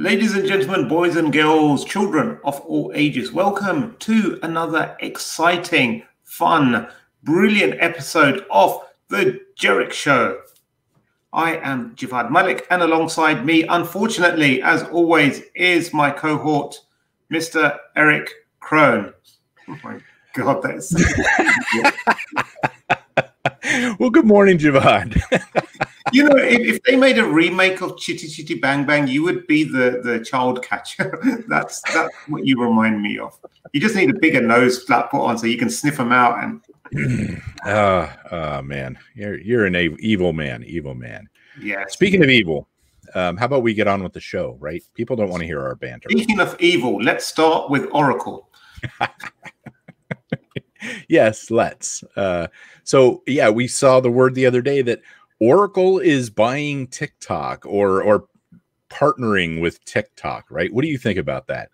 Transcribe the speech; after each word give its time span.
Ladies 0.00 0.36
and 0.36 0.46
gentlemen, 0.46 0.86
boys 0.86 1.16
and 1.16 1.32
girls, 1.32 1.84
children 1.84 2.38
of 2.44 2.60
all 2.60 2.92
ages, 2.94 3.32
welcome 3.32 3.96
to 3.98 4.38
another 4.44 4.96
exciting, 5.00 6.04
fun, 6.22 6.86
brilliant 7.24 7.74
episode 7.80 8.46
of 8.48 8.80
The 9.08 9.40
Jerich 9.58 9.90
Show. 9.90 10.40
I 11.32 11.56
am 11.56 11.96
Javvad 11.96 12.30
Malik, 12.30 12.64
and 12.70 12.80
alongside 12.80 13.44
me, 13.44 13.64
unfortunately, 13.64 14.62
as 14.62 14.84
always, 14.84 15.42
is 15.56 15.92
my 15.92 16.12
cohort, 16.12 16.78
Mr. 17.32 17.76
Erich 17.96 18.30
Kron. 18.60 19.12
Oh 19.68 19.78
my 19.82 19.98
God, 20.32 20.62
that's. 20.62 20.94
well, 23.98 24.10
good 24.10 24.26
morning, 24.26 24.58
Javvad. 24.58 25.20
you 26.12 26.24
know, 26.24 26.36
if, 26.36 26.60
if, 26.60 26.82
they 26.82 26.96
made 26.96 27.18
a 27.18 27.24
remake 27.24 27.80
of 27.80 27.98
Chitty 27.98 28.28
Chitty 28.28 28.54
Bang 28.54 28.84
Bang, 28.84 29.06
you 29.06 29.22
would 29.22 29.46
be 29.46 29.64
the 29.64 30.00
the 30.02 30.24
child 30.24 30.62
catcher. 30.62 31.18
that's 31.48 31.80
that's 31.92 32.14
what 32.28 32.46
you 32.46 32.60
remind 32.60 33.02
me 33.02 33.18
of. 33.18 33.38
You 33.72 33.80
just 33.80 33.96
need 33.96 34.10
a 34.10 34.18
bigger 34.18 34.40
nose 34.40 34.82
flat 34.82 35.10
put 35.10 35.20
on 35.20 35.38
so 35.38 35.46
you 35.46 35.58
can 35.58 35.70
sniff 35.70 35.96
them 35.96 36.12
out. 36.12 36.42
And 36.42 37.42
oh, 37.66 38.12
oh 38.32 38.62
man, 38.62 38.98
you're 39.14 39.38
you're 39.38 39.66
an 39.66 39.76
evil 40.00 40.32
man, 40.32 40.64
evil 40.64 40.94
man. 40.94 41.28
Yeah. 41.60 41.84
Speaking 41.88 42.22
of 42.22 42.30
evil, 42.30 42.68
um, 43.14 43.36
how 43.36 43.46
about 43.46 43.62
we 43.62 43.74
get 43.74 43.88
on 43.88 44.02
with 44.02 44.12
the 44.12 44.20
show? 44.20 44.56
Right? 44.60 44.82
People 44.94 45.16
don't 45.16 45.30
want 45.30 45.40
to 45.40 45.46
hear 45.46 45.60
our 45.60 45.74
banter. 45.74 46.08
Speaking 46.10 46.40
of 46.40 46.56
evil, 46.60 47.02
let's 47.02 47.26
start 47.26 47.70
with 47.70 47.88
Oracle. 47.92 48.48
yes, 51.08 51.50
let's. 51.50 52.04
Uh, 52.16 52.48
so 52.84 53.22
yeah, 53.26 53.50
we 53.50 53.66
saw 53.66 54.00
the 54.00 54.10
word 54.10 54.34
the 54.34 54.46
other 54.46 54.62
day 54.62 54.82
that 54.82 55.02
Oracle 55.40 55.98
is 55.98 56.30
buying 56.30 56.86
TikTok 56.88 57.64
or 57.66 58.02
or 58.02 58.26
partnering 58.90 59.60
with 59.60 59.84
TikTok, 59.84 60.46
right? 60.50 60.72
What 60.72 60.82
do 60.82 60.88
you 60.88 60.98
think 60.98 61.18
about 61.18 61.46
that? 61.48 61.70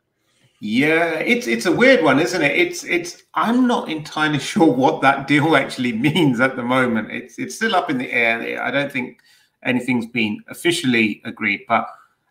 Yeah, 0.61 1.15
it's 1.19 1.47
it's 1.47 1.67
a 1.67 1.73
weird 1.73 2.03
one, 2.03 2.19
isn't 2.21 2.43
it? 2.43 2.56
It's 2.56 2.84
it's 2.84 3.23
I'm 3.34 3.67
not 3.67 3.89
entirely 3.89 4.39
sure 4.51 4.71
what 4.73 5.03
that 5.03 5.27
deal 5.27 5.56
actually 5.56 5.93
means 6.09 6.41
at 6.41 6.56
the 6.56 6.62
moment. 6.62 7.11
It's 7.11 7.39
it's 7.39 7.55
still 7.55 7.75
up 7.75 7.91
in 7.91 7.98
the 7.98 8.11
air. 8.12 8.62
I 8.62 8.71
don't 8.71 8.91
think 8.91 9.19
anything's 9.62 10.06
been 10.06 10.43
officially 10.49 11.23
agreed, 11.25 11.62
but 11.69 11.87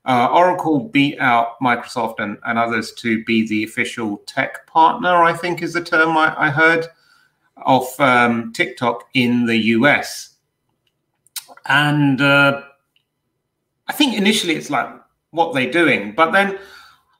uh, 0.06 0.28
Oracle 0.31 0.90
beat 0.90 1.18
out 1.20 1.59
Microsoft 1.62 2.16
and, 2.20 2.38
and 2.45 2.59
others 2.59 2.92
to 2.94 3.23
be 3.23 3.47
the 3.47 3.64
official 3.64 4.18
tech 4.25 4.68
partner, 4.68 5.23
I 5.23 5.34
think 5.34 5.62
is 5.62 5.73
the 5.73 5.84
term 5.84 6.18
I, 6.18 6.36
I 6.38 6.50
heard, 6.50 6.88
of 7.66 7.88
um, 8.00 8.52
TikTok 8.52 9.08
in 9.14 9.45
the 9.45 9.58
US. 9.58 10.33
And 11.66 12.22
uh, 12.22 12.61
I 13.88 13.94
think 13.94 14.16
initially 14.16 14.56
it's 14.56 14.69
like, 14.69 14.89
what 15.33 15.53
they're 15.53 15.72
doing. 15.72 16.14
But 16.14 16.31
then 16.31 16.58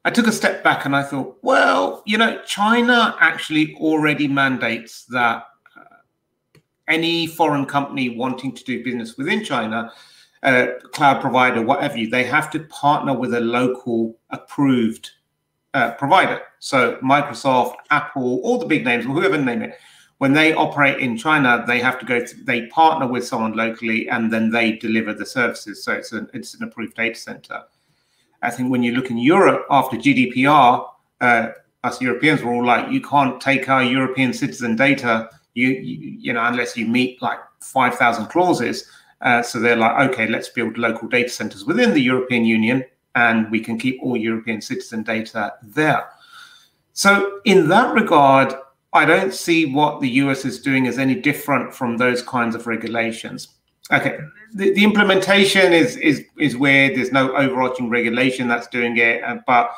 I 0.06 0.12
took 0.12 0.28
a 0.28 0.32
step 0.32 0.64
back 0.64 0.86
and 0.86 0.96
I 0.96 1.04
thought, 1.04 1.38
well, 1.42 2.04
you 2.06 2.18
know, 2.18 2.40
China 2.46 3.16
actually 3.20 3.76
already 3.76 4.28
mandates 4.28 5.06
that 5.06 5.46
uh, 5.76 6.60
any 6.88 7.28
foreign 7.28 7.66
company 7.66 8.10
wanting 8.10 8.54
to 8.54 8.64
do 8.64 8.84
business 8.84 9.18
within 9.18 9.44
China, 9.44 9.92
uh, 10.44 10.68
cloud 10.92 11.22
provider, 11.22 11.62
whatever 11.62 11.98
you, 11.98 12.10
they 12.10 12.24
have 12.24 12.52
to 12.52 12.60
partner 12.66 13.18
with 13.18 13.34
a 13.34 13.40
local 13.40 14.16
approved 14.30 15.10
uh, 15.74 15.92
provider. 15.94 16.42
So 16.60 16.98
Microsoft, 16.98 17.76
Apple, 17.90 18.42
all 18.44 18.60
the 18.60 18.66
big 18.66 18.86
names, 18.86 19.06
whoever 19.06 19.38
name 19.38 19.64
it, 19.64 19.78
when 20.20 20.34
they 20.34 20.54
operate 20.54 21.00
in 21.00 21.18
China, 21.18 21.64
they 21.68 21.80
have 21.80 22.00
to 22.00 22.06
go. 22.06 22.26
To, 22.26 22.44
they 22.44 22.68
partner 22.68 23.08
with 23.08 23.26
someone 23.26 23.54
locally, 23.54 24.10
and 24.10 24.32
then 24.32 24.52
they 24.52 24.74
deliver 24.74 25.14
the 25.14 25.26
services. 25.26 25.84
So 25.84 25.94
it's 25.94 26.12
an 26.12 26.30
it's 26.34 26.54
an 26.54 26.64
approved 26.64 26.96
data 26.96 27.16
center. 27.16 27.64
I 28.42 28.50
think 28.50 28.70
when 28.70 28.84
you 28.84 28.94
look 28.94 29.10
in 29.10 29.18
Europe 29.18 29.66
after 29.70 29.98
GDPR, 29.98 30.88
uh, 31.22 31.48
us 31.84 32.02
Europeans 32.02 32.42
were 32.42 32.54
all 32.54 32.66
like, 32.66 32.92
you 32.92 33.02
can't 33.02 33.40
take 33.42 33.70
our 33.70 33.84
European 33.84 34.34
citizen 34.34 34.76
data, 34.76 35.30
you 35.54 35.70
you, 35.70 36.18
you 36.20 36.34
know, 36.34 36.44
unless 36.46 36.78
you 36.78 36.88
meet 36.88 37.22
like 37.22 37.40
five 37.60 37.96
thousand 37.96 38.28
clauses. 38.28 38.88
Uh, 39.22 39.42
so 39.42 39.60
they're 39.60 39.78
like, 39.78 40.10
okay, 40.10 40.28
let's 40.28 40.50
build 40.50 40.78
local 40.78 41.08
data 41.08 41.30
centers 41.30 41.64
within 41.64 41.94
the 41.94 42.02
European 42.02 42.44
Union, 42.44 42.84
and 43.16 43.50
we 43.52 43.60
can 43.60 43.78
keep 43.78 43.98
all 44.02 44.18
European 44.18 44.62
citizen 44.62 45.02
data 45.02 45.54
there. 45.64 46.10
So 46.94 47.40
in 47.46 47.70
that 47.70 47.94
regard, 47.96 48.54
I 48.94 49.06
don't 49.06 49.34
see 49.34 49.74
what 49.74 50.02
the 50.02 50.10
US 50.10 50.46
is 50.46 50.62
doing 50.62 50.88
as 50.88 51.00
any 51.00 51.16
different 51.16 51.74
from 51.74 51.98
those 51.98 52.22
kinds 52.22 52.56
of 52.56 52.68
regulations. 52.68 53.50
Okay, 53.92 54.18
the, 54.54 54.74
the 54.74 54.84
implementation 54.84 55.74
is 55.74 55.98
is 55.98 56.24
is 56.40 56.56
weird. 56.56 56.96
There's 56.96 57.12
no 57.12 57.36
overarching 57.36 57.90
regulation 57.90 58.48
that's 58.48 58.68
doing 58.68 58.98
it, 58.98 59.24
uh, 59.24 59.40
but 59.46 59.72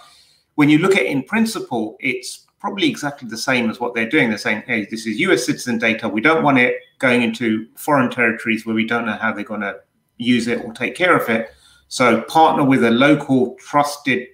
when 0.56 0.70
you 0.70 0.78
look 0.78 0.96
at 0.96 1.04
it 1.04 1.08
in 1.08 1.24
principle, 1.24 1.96
it's 2.00 2.46
probably 2.60 2.88
exactly 2.90 3.28
the 3.28 3.38
same 3.38 3.70
as 3.70 3.80
what 3.80 3.94
they're 3.96 4.10
doing. 4.10 4.30
They're 4.30 4.38
saying, 4.38 4.64
"Hey, 4.68 4.86
this 4.86 5.08
is 5.08 5.20
U.S. 5.22 5.46
citizen 5.46 5.80
data. 5.80 6.08
We 6.08 6.22
don't 6.22 6.44
want 6.44 6.60
it 6.60 6.76
going 7.00 7.24
into 7.24 7.68
foreign 7.76 8.12
territories 8.12 8.66
where 8.66 8.76
we 8.76 8.86
don't 8.86 9.06
know 9.06 9.14
how 9.14 9.34
they're 9.34 9.44
going 9.44 9.62
to 9.62 9.80
use 10.18 10.48
it 10.48 10.64
or 10.64 10.74
take 10.74 10.96
care 10.96 11.16
of 11.18 11.28
it. 11.30 11.52
So 11.88 12.22
partner 12.24 12.64
with 12.64 12.84
a 12.84 12.92
local 12.92 13.56
trusted 13.56 14.28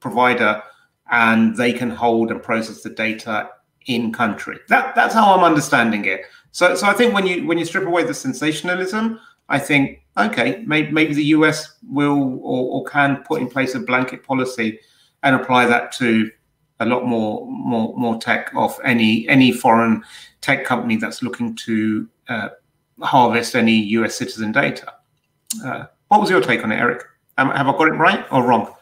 provider, 0.00 0.62
and 1.10 1.56
they 1.56 1.72
can 1.72 1.90
hold 1.90 2.30
and 2.30 2.42
process 2.42 2.82
the 2.82 2.90
data 2.90 3.50
in 3.86 4.12
country. 4.12 4.58
That 4.68 4.94
that's 4.94 5.14
how 5.14 5.34
I'm 5.34 5.44
understanding 5.44 6.04
it. 6.04 6.22
So 6.52 6.74
so 6.74 6.86
I 6.86 6.92
think 6.92 7.14
when 7.14 7.26
you 7.26 7.46
when 7.46 7.58
you 7.58 7.64
strip 7.64 7.86
away 7.86 8.04
the 8.04 8.14
sensationalism, 8.14 9.20
I 9.48 9.58
think 9.58 10.02
okay, 10.16 10.62
maybe, 10.66 10.90
maybe 10.92 11.14
the 11.14 11.24
US 11.24 11.76
will 11.88 12.40
or, 12.42 12.80
or 12.80 12.84
can 12.84 13.22
put 13.24 13.40
in 13.40 13.48
place 13.48 13.74
a 13.74 13.80
blanket 13.80 14.22
policy 14.22 14.78
and 15.22 15.36
apply 15.36 15.66
that 15.66 15.92
to 15.92 16.30
a 16.80 16.86
lot 16.86 17.06
more 17.06 17.46
more 17.46 17.94
more 17.96 18.18
tech 18.18 18.52
of 18.56 18.78
any 18.84 19.28
any 19.28 19.52
foreign 19.52 20.02
tech 20.40 20.64
company 20.64 20.96
that's 20.96 21.22
looking 21.22 21.54
to 21.56 22.08
uh, 22.28 22.48
harvest 23.02 23.54
any 23.54 23.76
US 23.98 24.16
citizen 24.16 24.52
data. 24.52 24.92
Uh, 25.64 25.84
what 26.08 26.20
was 26.20 26.30
your 26.30 26.40
take 26.40 26.62
on 26.64 26.72
it, 26.72 26.76
Erich? 26.76 27.02
Um, 27.38 27.50
have 27.50 27.68
I 27.68 27.72
got 27.72 27.88
it 27.88 27.92
right 27.92 28.24
or 28.30 28.46
wrong? 28.46 28.72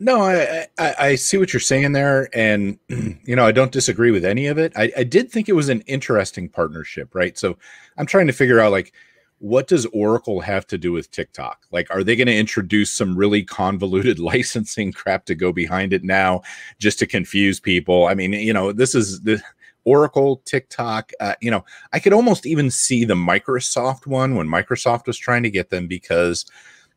No, 0.00 0.22
I, 0.22 0.66
I, 0.78 0.94
I 0.98 1.14
see 1.16 1.38
what 1.38 1.52
you're 1.52 1.60
saying 1.60 1.92
there, 1.92 2.28
and 2.32 2.78
you 2.88 3.34
know 3.34 3.46
I 3.46 3.52
don't 3.52 3.72
disagree 3.72 4.10
with 4.10 4.24
any 4.24 4.46
of 4.46 4.58
it. 4.58 4.72
I, 4.76 4.92
I 4.96 5.04
did 5.04 5.30
think 5.30 5.48
it 5.48 5.54
was 5.54 5.68
an 5.68 5.80
interesting 5.82 6.48
partnership, 6.48 7.14
right? 7.14 7.36
So 7.36 7.58
I'm 7.96 8.06
trying 8.06 8.28
to 8.28 8.32
figure 8.32 8.60
out 8.60 8.72
like 8.72 8.92
what 9.40 9.68
does 9.68 9.86
Oracle 9.86 10.40
have 10.40 10.66
to 10.66 10.78
do 10.78 10.92
with 10.92 11.10
TikTok? 11.10 11.64
Like, 11.70 11.88
are 11.90 12.02
they 12.02 12.16
going 12.16 12.26
to 12.26 12.36
introduce 12.36 12.92
some 12.92 13.16
really 13.16 13.44
convoluted 13.44 14.18
licensing 14.18 14.92
crap 14.92 15.24
to 15.26 15.34
go 15.34 15.52
behind 15.52 15.92
it 15.92 16.04
now, 16.04 16.42
just 16.78 16.98
to 17.00 17.06
confuse 17.06 17.60
people? 17.60 18.06
I 18.06 18.14
mean, 18.14 18.32
you 18.32 18.52
know, 18.52 18.72
this 18.72 18.94
is 18.94 19.20
the 19.20 19.40
Oracle, 19.84 20.42
TikTok. 20.44 21.12
Uh, 21.20 21.34
you 21.40 21.50
know, 21.50 21.64
I 21.92 22.00
could 22.00 22.12
almost 22.12 22.46
even 22.46 22.70
see 22.70 23.04
the 23.04 23.14
Microsoft 23.14 24.06
one 24.06 24.34
when 24.34 24.48
Microsoft 24.48 25.06
was 25.06 25.18
trying 25.18 25.44
to 25.44 25.50
get 25.50 25.70
them 25.70 25.86
because 25.86 26.44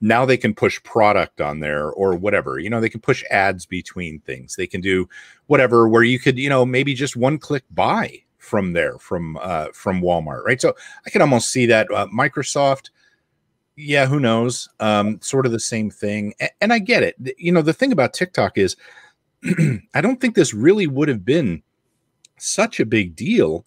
now 0.02 0.26
they 0.26 0.38
can 0.38 0.54
push 0.54 0.82
product 0.84 1.40
on 1.40 1.60
there 1.60 1.92
or 1.92 2.16
whatever 2.16 2.60
you 2.60 2.70
know 2.70 2.82
they 2.82 2.90
can 2.90 3.00
push 3.00 3.24
ads 3.30 3.66
between 3.66 4.20
things. 4.20 4.56
They 4.56 4.68
can 4.68 4.82
do 4.82 5.08
whatever 5.48 5.88
where 5.88 6.04
you 6.04 6.20
could 6.20 6.38
you 6.38 6.50
know 6.50 6.66
maybe 6.66 6.94
just 6.94 7.16
one 7.16 7.38
click 7.38 7.64
buy 7.72 8.22
from 8.38 8.74
there 8.74 8.98
from 8.98 9.38
uh 9.42 9.68
from 9.74 10.02
walmart 10.02 10.44
right? 10.44 10.60
So 10.60 10.76
i 11.06 11.10
can 11.10 11.22
almost 11.22 11.52
see 11.52 11.68
that 11.68 11.88
uh, 11.92 12.08
microsoft 12.08 12.90
yeah 13.76 14.08
who 14.08 14.20
knows? 14.20 14.68
Um 14.80 15.22
sort 15.22 15.46
of 15.46 15.52
the 15.52 15.60
same 15.60 15.90
thing 15.92 16.34
and, 16.40 16.50
and 16.60 16.74
i 16.74 16.80
get 16.80 17.04
it. 17.04 17.16
You 17.38 17.52
know 17.52 17.62
the 17.62 17.74
thing 17.74 17.92
about 17.92 18.14
tiktok 18.14 18.58
is 18.58 18.76
i 19.94 20.02
don't 20.02 20.20
think 20.20 20.36
this 20.36 20.54
really 20.54 20.88
would 20.88 21.08
have 21.08 21.24
been 21.24 21.62
such 22.38 22.80
a 22.80 22.86
big 22.86 23.16
deal 23.16 23.66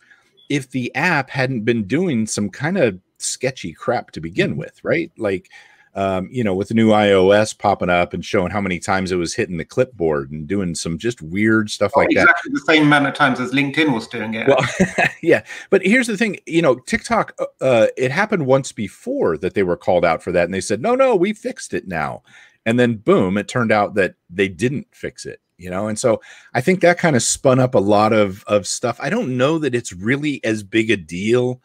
if 0.49 0.71
the 0.71 0.95
app 0.95 1.31
hadn't 1.31 1.65
been 1.65 1.84
doing 1.84 2.27
some 2.27 2.51
kind 2.51 2.77
of 2.77 2.99
sketchy 3.19 3.72
crap 3.72 4.11
to 4.11 4.21
begin 4.21 4.51
mm-hmm. 4.51 4.61
with 4.61 4.83
right? 4.84 5.11
Like 5.16 5.51
um, 5.97 6.28
you 6.31 6.43
know, 6.43 6.55
with 6.55 6.69
the 6.69 6.75
new 6.75 6.88
iOS 6.88 7.56
popping 7.56 7.88
up 7.88 8.12
and 8.12 8.25
showing 8.25 8.50
how 8.50 8.60
many 8.60 8.81
times 8.81 9.12
it 9.12 9.16
was 9.16 9.34
hitting 9.34 9.59
the 9.59 9.65
clipboard 9.65 10.30
and 10.33 10.48
doing 10.48 10.74
some 10.74 10.98
just 10.98 11.22
weird 11.22 11.71
stuff 11.71 11.92
oh, 11.95 12.01
like 12.01 12.10
exactly 12.10 12.24
that. 12.24 12.30
Exactly 12.30 12.53
the 12.53 12.72
same 12.72 12.83
amount 12.89 13.07
of 13.07 13.15
times 13.15 13.39
as 13.39 13.53
LinkedIn 13.53 13.95
was 13.95 14.09
doing 14.09 14.34
it. 14.34 14.48
Well, 14.48 15.09
yeah, 15.22 15.45
but 15.71 15.86
here's 15.86 16.09
the 16.09 16.16
thing, 16.16 16.39
you 16.47 16.63
know, 16.63 16.74
TikTok, 16.74 17.34
uh, 17.39 17.45
uh, 17.60 17.86
it 17.97 18.10
happened 18.10 18.47
once 18.47 18.72
before 18.72 19.39
that 19.39 19.54
they 19.54 19.63
were 19.63 19.77
called 19.77 20.04
out 20.04 20.22
for 20.22 20.33
that, 20.33 20.45
and 20.45 20.54
they 20.54 20.60
said, 20.60 20.83
no, 20.83 20.97
no, 20.97 21.15
we 21.15 21.33
fixed 21.33 21.72
it 21.72 21.86
now, 21.86 22.22
and 22.66 22.78
then 22.78 22.97
boom, 22.97 23.39
it 23.39 23.47
turned 23.47 23.71
out 23.71 23.95
that 23.95 24.16
they 24.28 24.48
didn't 24.48 24.89
fix 24.92 25.24
it. 25.24 25.41
You 25.57 25.71
know, 25.71 25.86
and 25.86 25.97
so 25.97 26.21
I 26.53 26.60
think 26.60 26.80
that 26.80 26.98
kind 26.98 27.15
of 27.15 27.22
spun 27.22 27.60
up 27.60 27.77
a 27.77 27.78
lot 27.78 28.13
of 28.13 28.42
of 28.48 28.66
stuff. 28.66 28.98
I 29.01 29.09
don't 29.09 29.36
know 29.36 29.59
that 29.59 29.72
it's 29.72 29.92
really 29.92 30.42
as 30.42 30.65
big 30.65 30.91
a 30.91 30.97
deal 30.97 31.63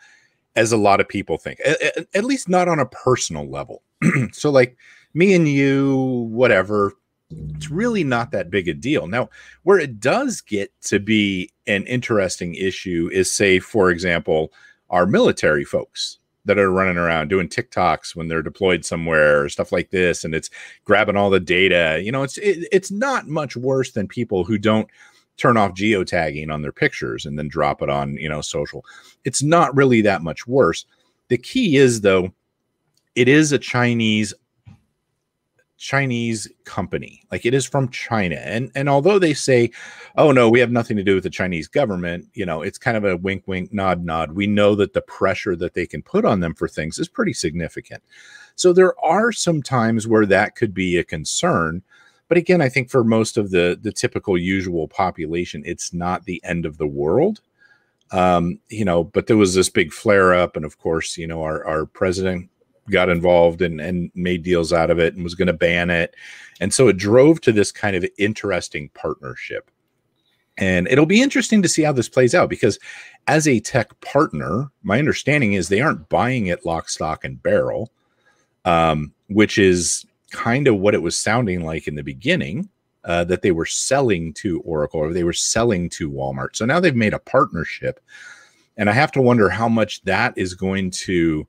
as 0.56 0.72
a 0.72 0.78
lot 0.78 1.00
of 1.00 1.08
people 1.10 1.40
think, 1.40 1.60
at, 1.66 2.06
at 2.14 2.24
least 2.24 2.48
not 2.48 2.68
on 2.68 2.78
a 2.78 2.86
personal 2.86 3.50
level 3.50 3.82
so 4.32 4.50
like 4.50 4.78
me 5.14 5.34
and 5.34 5.48
you, 5.48 6.28
whatever, 6.32 6.94
it's 7.32 7.70
really 7.70 8.04
not 8.04 8.32
that 8.32 8.50
big 8.50 8.68
a 8.68 8.74
deal. 8.74 9.08
Now, 9.08 9.30
where 9.64 9.80
it 9.80 10.00
does 10.00 10.42
get 10.42 10.72
to 10.84 11.00
be 11.00 11.52
an 11.68 11.86
interesting 11.86 12.56
issue 12.56 13.10
is 13.12 13.32
say, 13.32 13.60
for 13.60 13.92
example, 13.92 14.52
our 14.90 15.06
military 15.06 15.64
folks. 15.66 16.18
that 16.46 16.58
are 16.58 16.72
running 16.72 16.98
around 16.98 17.28
doing 17.28 17.48
TikToks 17.48 18.16
when 18.16 18.28
they're 18.28 18.42
deployed 18.42 18.84
somewhere 18.84 19.44
or 19.44 19.50
stuff 19.50 19.72
like 19.72 19.92
this, 19.92 20.24
and 20.24 20.34
it's 20.34 20.50
grabbing 20.86 21.16
all 21.16 21.30
the 21.30 21.40
data. 21.40 22.02
You 22.04 22.12
know, 22.12 22.24
it's 22.24 22.38
it, 22.40 22.68
it's 22.72 22.90
not 22.90 23.28
much 23.28 23.56
worse 23.56 23.92
than 23.92 24.08
people 24.08 24.44
who 24.44 24.58
don't 24.58 24.90
turn 25.38 25.58
off 25.58 25.74
geotagging 25.74 26.52
on 26.52 26.62
their 26.62 26.72
pictures 26.72 27.26
and 27.26 27.38
then 27.38 27.48
drop 27.48 27.82
it 27.82 27.90
on 27.90 28.16
you 28.16 28.30
know 28.30 28.42
social. 28.42 28.84
It's 29.26 29.44
not 29.44 29.76
really 29.76 30.02
that 30.02 30.24
much 30.24 30.48
worse. 30.48 30.86
The 31.28 31.38
key 31.38 31.78
is 31.78 32.02
though, 32.02 32.34
it 33.20 33.28
is 33.28 33.52
a 33.52 33.60
Chinese 33.60 34.34
Chinese 35.78 36.48
company. 36.64 37.22
Like 37.32 37.46
it 37.46 37.54
is 37.54 37.66
from 37.66 37.90
China. 37.90 38.38
And 38.38 38.72
and 38.76 38.88
although 38.88 39.20
they 39.20 39.34
say, 39.34 39.72
"Oh 40.16 40.32
no, 40.32 40.50
we 40.50 40.62
have 40.62 40.72
nothing 40.72 40.96
to 40.96 41.04
do 41.04 41.16
with 41.16 41.26
the 41.26 41.30
Chinese 41.30 41.68
government," 41.68 42.28
you 42.34 42.46
know, 42.46 42.62
it's 42.62 42.78
kind 42.78 42.96
of 42.96 43.04
a 43.04 43.18
wink 43.18 43.44
wink 43.46 43.74
nod 43.74 44.06
nod. 44.06 44.32
We 44.32 44.48
know 44.48 44.74
that 44.76 44.94
the 44.94 45.02
pressure 45.02 45.58
that 45.58 45.74
they 45.74 45.86
can 45.86 46.02
put 46.02 46.24
on 46.24 46.40
them 46.40 46.54
for 46.54 46.70
things 46.70 46.98
is 46.98 47.10
pretty 47.10 47.34
significant. 47.34 48.02
So 48.56 48.72
there 48.72 48.98
are 49.04 49.34
some 49.34 49.62
times 49.62 50.08
where 50.08 50.26
that 50.26 50.56
could 50.56 50.74
be 50.74 50.96
a 50.96 51.04
concern. 51.04 51.84
But 52.30 52.38
again, 52.38 52.62
I 52.62 52.70
think 52.70 52.90
for 52.90 53.04
most 53.04 53.36
of 53.36 53.52
the 53.52 53.78
the 53.82 53.92
typical 53.92 54.38
usual 54.38 54.88
population, 54.88 55.64
it's 55.66 55.94
not 55.94 56.24
the 56.24 56.42
end 56.46 56.66
of 56.66 56.78
the 56.78 56.88
world. 56.88 57.42
Um, 58.12 58.60
you 58.70 58.86
know, 58.86 59.04
but 59.04 59.28
there 59.28 59.38
was 59.38 59.56
this 59.56 59.70
big 59.70 59.92
flare 59.92 60.34
up, 60.34 60.56
and 60.56 60.64
of 60.64 60.78
course, 60.78 61.18
you 61.18 61.28
know, 61.28 61.44
our 61.44 61.66
our 61.66 61.86
president 61.86 62.50
got 62.92 63.10
involved 63.10 63.62
and, 63.62 63.80
and 63.80 64.12
made 64.16 64.44
deals 64.44 64.74
out 64.74 64.90
of 64.90 65.00
it 65.00 65.14
and 65.14 65.24
was 65.24 65.36
going 65.36 65.48
to 65.48 65.54
ban 65.54 65.90
it. 65.90 66.16
And 66.60 66.74
so 66.74 66.88
it 66.88 66.98
drove 66.98 67.42
to 67.42 67.52
this 67.52 67.72
kind 67.72 67.96
of 67.96 68.06
interesting 68.18 68.90
partnership. 68.94 69.72
And 70.58 70.88
it'll 70.90 71.06
be 71.06 71.22
interesting 71.22 71.62
to 71.62 71.70
see 71.70 71.84
how 71.84 71.94
this 71.94 72.10
plays 72.10 72.36
out 72.36 72.50
because 72.50 72.78
as 73.28 73.48
a 73.48 73.62
tech 73.62 74.00
partner, 74.02 74.70
my 74.84 75.00
understanding 75.00 75.54
is 75.54 75.70
they 75.70 75.82
aren't 75.82 76.10
buying 76.10 76.48
it 76.48 76.66
lock, 76.66 76.90
stock, 76.90 77.24
and 77.24 77.42
barrel, 77.42 77.92
um, 78.66 79.14
which 79.28 79.58
is 79.58 80.06
kind 80.32 80.68
of 80.68 80.78
what 80.78 80.94
it 80.94 81.02
was 81.02 81.18
sounding 81.18 81.64
like 81.64 81.88
in 81.88 81.96
the 81.96 82.04
beginning. 82.04 82.70
Uh, 83.06 83.24
that 83.24 83.42
they 83.42 83.52
were 83.52 83.66
selling 83.66 84.34
to 84.34 84.60
Oracle 84.60 85.00
or 85.00 85.14
they 85.14 85.24
were 85.24 85.32
selling 85.32 85.90
to 85.90 86.12
Walmart. 86.12 86.54
So 86.54 86.66
now 86.66 86.82
they've 86.82 86.94
made 86.94 87.14
a 87.14 87.20
partnership. 87.20 88.02
And 88.76 88.90
I 88.90 88.94
have 88.94 89.12
to 89.14 89.22
wonder 89.22 89.50
how 89.50 89.70
much 89.70 90.02
that 90.04 90.34
is 90.38 90.54
going 90.54 90.92
to 90.92 91.48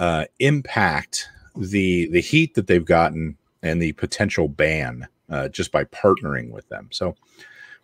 uh, 0.00 0.24
impact 0.38 1.28
the 1.54 2.08
the 2.08 2.22
heat 2.22 2.54
that 2.54 2.66
they've 2.66 2.86
gotten 2.86 3.36
and 3.62 3.80
the 3.80 3.92
potential 3.92 4.48
ban 4.48 5.06
uh, 5.28 5.48
just 5.48 5.70
by 5.70 5.84
partnering 5.84 6.50
with 6.50 6.66
them. 6.70 6.88
So 6.90 7.14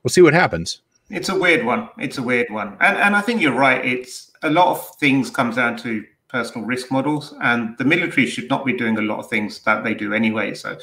we'll 0.02 0.08
see 0.08 0.22
what 0.22 0.32
happens. 0.32 0.80
It's 1.10 1.28
a 1.28 1.38
weird 1.38 1.64
one. 1.64 1.90
It's 1.98 2.18
a 2.18 2.22
weird 2.22 2.50
one, 2.50 2.76
and 2.80 2.96
and 2.96 3.14
I 3.14 3.20
think 3.20 3.40
you're 3.40 3.52
right. 3.52 3.84
It's 3.84 4.32
a 4.42 4.50
lot 4.50 4.68
of 4.68 4.96
things 4.96 5.30
comes 5.30 5.56
down 5.56 5.76
to 5.78 6.04
personal 6.28 6.66
risk 6.66 6.90
models, 6.90 7.34
and 7.42 7.76
the 7.76 7.84
military 7.84 8.26
should 8.26 8.48
not 8.48 8.64
be 8.64 8.72
doing 8.72 8.96
a 8.96 9.02
lot 9.02 9.18
of 9.18 9.28
things 9.28 9.60
that 9.60 9.84
they 9.84 9.92
do 9.92 10.14
anyway. 10.14 10.54
So 10.54 10.78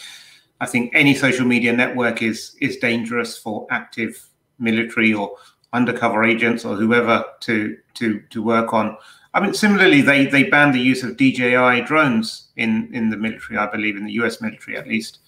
I 0.61 0.67
think 0.67 0.91
any 0.93 1.15
social 1.15 1.47
media 1.47 1.73
network 1.73 2.21
is 2.21 2.55
is 2.61 2.77
dangerous 2.77 3.37
for 3.37 3.65
active 3.71 4.29
military 4.59 5.13
or 5.15 5.35
undercover 5.73 6.23
agents 6.23 6.63
or 6.63 6.75
whoever 6.75 7.25
to 7.41 7.75
to 7.95 8.19
to 8.29 8.43
work 8.43 8.71
on 8.71 8.95
I 9.33 9.39
mean, 9.39 9.53
similarly, 9.53 10.01
they 10.01 10.27
they 10.27 10.43
banned 10.43 10.75
the 10.75 10.79
use 10.79 11.03
of 11.03 11.17
DJI 11.17 11.81
drones 11.81 12.49
in 12.55 12.89
in 12.93 13.09
the 13.09 13.17
military, 13.17 13.57
I 13.57 13.65
believe, 13.65 13.97
in 13.97 14.05
the 14.05 14.13
U.S. 14.13 14.41
military 14.41 14.77
at 14.77 14.87
least, 14.87 15.19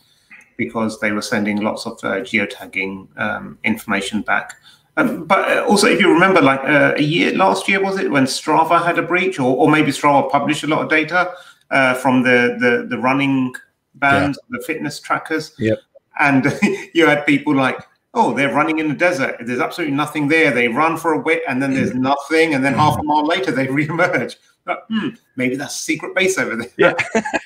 because 0.58 1.00
they 1.00 1.12
were 1.12 1.22
sending 1.22 1.62
lots 1.62 1.86
of 1.86 1.94
uh, 2.04 2.22
geotagging 2.22 3.08
um, 3.20 3.58
information 3.64 4.22
back. 4.22 4.56
Um, 4.98 5.26
but 5.26 5.50
uh, 5.50 5.66
also, 5.66 5.88
if 5.88 6.00
you 6.00 6.12
remember, 6.12 6.42
like 6.42 6.62
uh, 6.62 6.94
a 6.96 7.02
year 7.02 7.36
last 7.36 7.68
year 7.68 7.84
was 7.84 7.98
it 8.00 8.12
when 8.12 8.26
Strava 8.26 8.84
had 8.84 8.98
a 9.00 9.02
breach, 9.02 9.40
or, 9.40 9.58
or 9.58 9.70
maybe 9.70 9.92
Strava 9.92 10.30
published 10.30 10.64
a 10.64 10.68
lot 10.68 10.84
of 10.84 10.90
data 10.90 11.34
uh, 11.72 11.96
from 11.96 12.24
the, 12.24 12.58
the 12.60 12.88
the 12.88 12.98
running 13.02 13.54
bands, 13.96 14.40
yeah. 14.42 14.58
the 14.58 14.64
fitness 14.64 15.00
trackers. 15.00 15.54
Yep. 15.58 15.80
And 16.20 16.46
you 16.94 17.08
had 17.08 17.26
people 17.26 17.56
like, 17.56 17.80
oh, 18.16 18.34
they're 18.34 18.54
running 18.54 18.80
in 18.80 18.88
the 18.88 18.96
desert. 18.96 19.36
There's 19.42 19.60
absolutely 19.60 19.96
nothing 19.96 20.28
there. 20.28 20.52
They 20.52 20.68
run 20.68 20.98
for 20.98 21.14
a 21.14 21.22
bit 21.22 21.44
and 21.48 21.62
then 21.62 21.74
there's 21.74 21.92
mm. 21.92 22.00
nothing. 22.00 22.54
And 22.54 22.64
then 22.64 22.74
half 22.74 22.98
a 22.98 23.04
mile 23.04 23.26
later, 23.26 23.52
they 23.52 23.68
reemerge. 23.68 24.38
But, 24.64 24.86
hmm, 24.90 25.10
maybe 25.36 25.56
that's 25.56 25.76
a 25.76 25.82
secret 25.82 26.16
base 26.16 26.40
over 26.40 26.56
there. 26.56 26.70
Yeah. 26.78 26.94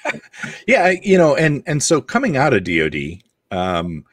yeah. 0.68 0.90
You 1.02 1.18
know, 1.18 1.36
and, 1.36 1.64
and 1.66 1.84
so 1.84 2.00
coming 2.00 2.38
out 2.38 2.54
of 2.54 2.64
DOD, 2.64 3.22
um, 3.52 4.06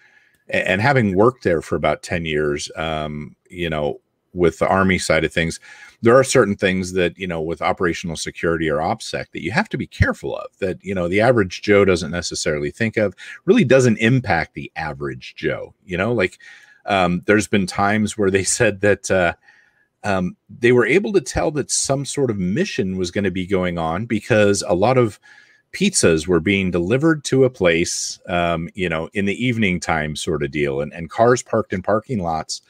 and 0.49 0.81
having 0.81 1.15
worked 1.15 1.45
there 1.45 1.61
for 1.61 1.77
about 1.77 2.03
10 2.03 2.25
years, 2.25 2.71
um, 2.77 3.37
you 3.51 3.69
know, 3.69 4.01
with 4.33 4.59
the 4.59 4.69
Army 4.69 4.99
side 4.99 5.25
of 5.25 5.33
things, 5.33 5.61
there 6.07 6.17
are 6.17 6.25
certain 6.25 6.57
things 6.57 6.93
that 6.93 7.19
you 7.19 7.27
know 7.27 7.41
with 7.41 7.61
operational 7.61 8.17
security 8.17 8.69
or 8.69 8.79
opsec 8.79 9.27
that 9.33 9.43
you 9.43 9.51
have 9.51 9.69
to 9.69 9.77
be 9.77 9.87
careful 9.87 10.37
of 10.37 10.47
that 10.59 10.83
you 10.83 10.95
know 10.95 11.09
the 11.09 11.21
average 11.21 11.63
joe 11.63 11.85
doesn't 11.85 12.11
necessarily 12.11 12.71
think 12.71 12.97
of 12.97 13.15
really 13.45 13.65
doesn't 13.65 13.99
impact 13.99 14.55
the 14.55 14.71
average 14.77 15.35
joe 15.37 15.73
you 15.87 15.97
know? 15.97 16.13
Like 16.13 16.39
um, 16.85 17.23
there's 17.27 17.49
been 17.49 17.67
times 17.67 18.19
where 18.19 18.31
they 18.31 18.45
said 18.59 18.81
that 18.83 19.11
uh, 19.11 19.35
um, 20.05 20.37
they 20.51 20.73
were 20.73 20.87
able 20.87 21.13
to 21.15 21.21
tell 21.21 21.51
that 21.53 21.71
some 21.71 22.05
sort 22.05 22.31
of 22.31 22.39
mission 22.39 22.99
was 22.99 23.11
going 23.11 23.25
to 23.25 23.31
be 23.31 23.47
going 23.47 23.79
on 23.79 24.05
because 24.05 24.63
a 24.67 24.75
lot 24.75 24.99
of 24.99 25.19
pizzas 25.73 26.27
were 26.27 26.41
being 26.41 26.71
delivered 26.71 27.25
to 27.25 27.45
a 27.45 27.51
place, 27.51 28.19
um, 28.29 28.69
you 28.75 28.89
know, 28.89 29.09
in 29.15 29.25
the 29.25 29.45
evening 29.45 29.81
time 29.81 30.17
sort 30.17 30.43
of 30.43 30.51
deal, 30.51 30.81
and, 30.81 30.93
and 30.93 31.11
cars 31.11 31.43
parked 31.43 31.73
in 31.73 31.83
parking 31.83 32.21
lots 32.21 32.63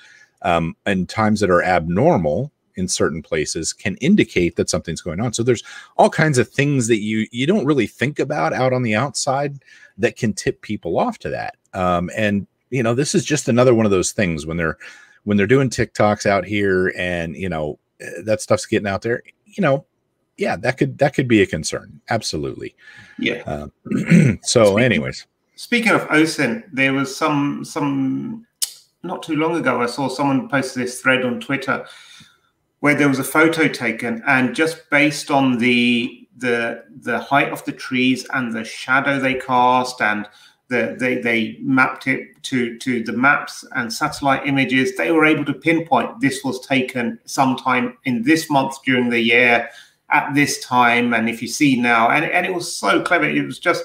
um, 0.43 0.75
and 0.87 1.09
times 1.09 1.41
that 1.41 1.51
are 1.51 1.63
abnormal 1.63 2.51
in 2.77 2.89
certain 2.89 3.23
places 3.23 3.73
can 3.73 3.97
indicate 3.97 4.57
that 4.57 4.71
something's 4.71 5.01
going 5.01 5.21
on. 5.21 5.33
So 5.33 5.43
there's 5.43 5.65
all 5.97 6.11
kinds 6.11 6.39
of 6.39 6.49
things 6.49 6.87
that 6.89 7.01
you 7.01 7.27
you 7.33 7.47
don't 7.47 7.65
really 7.65 7.87
think 7.87 8.19
about 8.19 8.53
out 8.53 8.73
on 8.73 8.83
the 8.83 8.95
outside 8.95 9.63
that 9.99 10.17
can 10.17 10.33
tip 10.33 10.63
people 10.63 10.99
off 10.99 11.19
to 11.21 11.31
that. 11.31 11.57
Um, 11.73 12.11
and 12.17 12.47
you 12.71 12.83
know, 12.83 12.95
this 12.95 13.15
is 13.15 13.25
just 13.25 13.49
another 13.49 13.75
one 13.75 13.87
of 13.87 13.91
those 13.91 14.13
things 14.13 14.47
when 14.47 14.57
they're 14.57 14.79
when 15.25 15.37
they're 15.37 15.47
doing 15.47 15.71
TikToks 15.71 16.27
out 16.27 16.45
here 16.45 16.93
and 16.97 17.37
you 17.37 17.49
know 17.49 17.79
that 18.23 18.41
stuff's 18.41 18.67
getting 18.67 18.89
out 18.89 19.03
there. 19.03 19.23
You 19.47 19.63
know, 19.63 19.87
yeah, 20.37 20.57
that 20.57 20.77
could 20.77 20.99
that 20.99 21.15
could 21.15 21.29
be 21.29 21.43
a 21.43 21.47
concern. 21.47 22.01
Absolutely. 22.11 22.75
Yeah. 23.19 23.43
Uh, 23.47 23.69
so, 24.43 24.65
speaking, 24.65 24.81
anyways, 24.81 25.27
speaking 25.55 25.93
of 25.93 26.03
OSINT, 26.09 26.65
there 26.73 26.93
was 26.93 27.15
some 27.15 27.65
some 27.65 28.47
not 29.03 29.23
too 29.23 29.37
long 29.37 29.57
ago. 29.57 29.81
I 29.81 29.87
saw 29.87 30.09
someone 30.09 30.49
post 30.49 30.75
this 30.75 31.01
thread 31.01 31.25
on 31.25 31.41
Twitter 31.41 31.87
where 32.81 32.95
there 32.95 33.09
was 33.09 33.19
a 33.19 33.25
photo 33.25 33.69
taken, 33.69 34.23
and 34.27 34.55
just 34.55 34.89
based 34.91 35.31
on 35.31 35.59
the 35.59 36.29
the 36.39 36.85
the 37.03 37.19
height 37.19 37.51
of 37.51 37.65
the 37.65 37.73
trees 37.73 38.27
and 38.35 38.53
the 38.53 38.65
shadow 38.65 39.19
they 39.19 39.35
cast, 39.35 40.01
and 40.01 40.29
the, 40.69 40.97
they 40.99 41.19
they 41.19 41.59
mapped 41.61 42.07
it 42.07 42.43
to 42.43 42.77
to 42.79 43.03
the 43.03 43.13
maps 43.13 43.65
and 43.75 43.93
satellite 43.93 44.47
images, 44.47 44.97
they 44.97 45.11
were 45.13 45.25
able 45.25 45.45
to 45.45 45.55
pinpoint 45.55 46.21
this 46.21 46.43
was 46.45 46.65
taken 46.67 47.19
sometime 47.25 47.97
in 48.05 48.23
this 48.23 48.51
month 48.51 48.83
during 48.85 49.09
the 49.11 49.21
year 49.21 49.69
at 50.11 50.35
this 50.35 50.65
time. 50.65 51.15
And 51.15 51.29
if 51.29 51.41
you 51.41 51.49
see 51.49 51.81
now, 51.81 52.11
and 52.11 52.25
and 52.25 52.45
it 52.47 52.55
was 52.55 52.75
so 52.75 53.01
clever, 53.03 53.25
it 53.25 53.45
was 53.45 53.59
just 53.59 53.85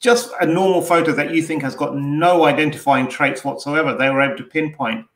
just 0.00 0.32
a 0.40 0.46
normal 0.46 0.82
photo 0.82 1.12
that 1.12 1.32
you 1.32 1.42
think 1.42 1.62
has 1.62 1.76
got 1.76 1.96
no 1.96 2.44
identifying 2.44 3.08
traits 3.08 3.44
whatsoever. 3.44 3.94
They 3.94 4.10
were 4.10 4.20
able 4.20 4.36
to 4.38 4.42
pinpoint 4.42 5.06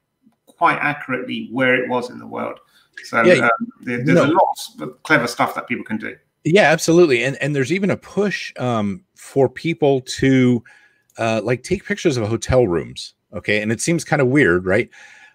quite 0.46 0.78
accurately 0.78 1.48
where 1.50 1.74
it 1.74 1.88
was 1.88 2.08
in 2.08 2.18
the 2.18 2.26
world. 2.26 2.60
So 3.04 3.22
yeah, 3.22 3.44
um, 3.44 3.50
there, 3.82 4.04
there's 4.04 4.16
no. 4.16 4.24
a 4.24 4.32
lot 4.32 4.58
of 4.80 5.02
clever 5.02 5.26
stuff 5.26 5.54
that 5.54 5.68
people 5.68 5.84
can 5.84 5.98
do. 5.98 6.16
Yeah, 6.44 6.70
absolutely. 6.70 7.24
And 7.24 7.36
and 7.42 7.54
there's 7.54 7.72
even 7.72 7.90
a 7.90 7.96
push 7.96 8.52
um, 8.58 9.04
for 9.16 9.48
people 9.48 10.00
to 10.02 10.62
uh, 11.18 11.40
like 11.42 11.62
take 11.62 11.84
pictures 11.84 12.16
of 12.16 12.28
hotel 12.28 12.66
rooms. 12.66 13.14
Okay, 13.34 13.60
and 13.60 13.72
it 13.72 13.80
seems 13.80 14.04
kind 14.04 14.22
of 14.22 14.28
weird, 14.28 14.64
right? 14.64 14.88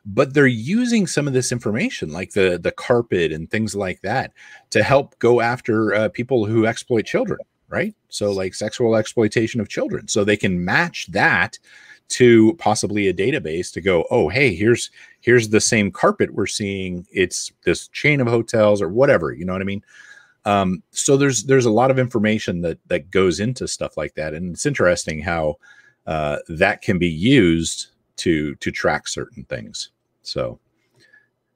But 0.06 0.34
they're 0.34 0.48
using 0.48 1.06
some 1.06 1.28
of 1.28 1.34
this 1.34 1.52
information, 1.52 2.12
like 2.12 2.32
the 2.32 2.58
the 2.58 2.72
carpet 2.72 3.32
and 3.32 3.50
things 3.50 3.76
like 3.76 4.02
that, 4.02 4.34
to 4.72 4.84
help 4.84 5.18
go 5.20 5.42
after 5.42 5.94
uh, 5.94 6.10
people 6.10 6.46
who 6.46 6.66
exploit 6.66 7.06
children, 7.06 7.40
right? 7.68 7.94
So 8.10 8.32
like 8.32 8.54
sexual 8.54 8.96
exploitation 8.96 9.60
of 9.60 9.70
children, 9.70 10.08
so 10.08 10.24
they 10.24 10.38
can 10.38 10.64
match 10.64 11.08
that 11.12 11.60
to 12.12 12.54
possibly 12.56 13.08
a 13.08 13.14
database 13.14 13.72
to 13.74 13.82
go, 13.82 14.06
oh, 14.12 14.28
hey, 14.30 14.54
here's 14.54 14.92
here's 15.22 15.50
the 15.50 15.62
same 15.62 15.92
carpet 15.92 16.34
we're 16.34 16.48
seeing. 16.48 17.08
It's 17.12 17.52
this 17.64 17.88
chain 17.90 18.20
of 18.20 18.28
hotels 18.28 18.82
or 18.82 18.90
whatever. 18.90 19.32
You 19.32 19.46
know 19.46 19.54
what 19.54 19.62
I 19.62 19.66
mean? 19.66 19.84
Um, 20.46 20.84
so 20.92 21.18
there's 21.18 21.44
there's 21.44 21.66
a 21.66 21.72
lot 21.72 21.92
of 21.92 22.00
information 22.00 22.62
that 22.62 22.80
that 22.88 23.12
goes 23.12 23.40
into 23.40 23.68
stuff 23.68 23.98
like 23.98 24.16
that, 24.16 24.34
and 24.34 24.54
it's 24.54 24.66
interesting 24.66 25.22
how 25.22 25.58
uh, 26.06 26.38
that 26.50 26.82
can 26.82 26.98
be 26.98 27.10
used 27.10 27.88
to 28.18 28.56
to 28.56 28.72
track 28.72 29.08
certain 29.08 29.46
things. 29.46 29.92
So, 30.22 30.60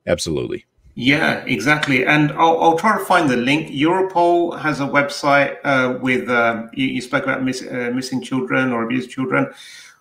absolutely. 0.07 0.65
Yeah, 0.97 1.43
exactly. 1.45 2.05
And 2.05 2.31
I'll, 2.31 2.57
I'll 2.61 2.77
try 2.77 2.97
to 2.97 3.03
find 3.03 3.29
the 3.29 3.35
link. 3.35 3.67
Europol 3.67 4.57
has 4.57 4.79
a 4.79 4.85
website 4.85 5.57
uh, 5.65 5.99
with 5.99 6.29
uh, 6.29 6.67
you, 6.71 6.87
you, 6.87 7.01
spoke 7.01 7.23
about 7.23 7.43
miss, 7.43 7.61
uh, 7.61 7.91
missing 7.93 8.21
children 8.21 8.71
or 8.71 8.83
abused 8.83 9.09
children 9.09 9.53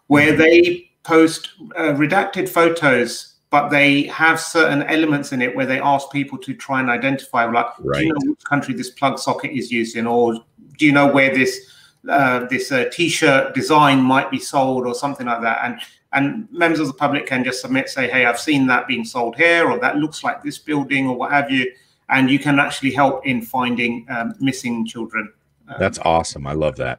where 0.06 0.36
they 0.36 0.90
post 1.02 1.50
uh, 1.76 1.92
redacted 1.92 2.48
photos 2.48 3.34
but 3.54 3.68
they 3.68 4.02
have 4.08 4.40
certain 4.40 4.82
elements 4.82 5.30
in 5.30 5.40
it 5.40 5.54
where 5.54 5.64
they 5.64 5.78
ask 5.78 6.10
people 6.10 6.36
to 6.36 6.54
try 6.54 6.80
and 6.80 6.90
identify, 6.90 7.44
like, 7.44 7.66
right. 7.78 8.00
do 8.00 8.06
you 8.06 8.12
know 8.12 8.30
which 8.32 8.42
country 8.42 8.74
this 8.74 8.90
plug 8.90 9.16
socket 9.16 9.52
is 9.52 9.70
used 9.70 9.94
in, 9.96 10.08
or 10.08 10.34
do 10.76 10.84
you 10.84 10.90
know 10.90 11.06
where 11.06 11.32
this 11.32 11.70
uh, 12.08 12.46
this 12.46 12.72
uh, 12.72 12.86
t-shirt 12.90 13.54
design 13.54 14.00
might 14.00 14.28
be 14.28 14.40
sold, 14.40 14.88
or 14.88 14.92
something 14.92 15.28
like 15.28 15.40
that, 15.40 15.60
and 15.62 15.80
and 16.14 16.50
members 16.50 16.80
of 16.80 16.88
the 16.88 16.94
public 16.94 17.26
can 17.26 17.44
just 17.44 17.60
submit, 17.60 17.88
say, 17.88 18.08
hey, 18.08 18.26
I've 18.26 18.40
seen 18.40 18.66
that 18.66 18.88
being 18.88 19.04
sold 19.04 19.36
here, 19.36 19.70
or 19.70 19.78
that 19.78 19.98
looks 19.98 20.24
like 20.24 20.42
this 20.42 20.58
building, 20.58 21.06
or 21.06 21.14
what 21.16 21.30
have 21.30 21.48
you, 21.48 21.72
and 22.08 22.28
you 22.28 22.40
can 22.40 22.58
actually 22.58 22.90
help 22.90 23.24
in 23.24 23.40
finding 23.40 24.04
um, 24.10 24.34
missing 24.40 24.84
children. 24.84 25.32
Um, 25.68 25.76
That's 25.78 26.00
awesome. 26.00 26.48
I 26.48 26.54
love 26.54 26.74
that. 26.78 26.98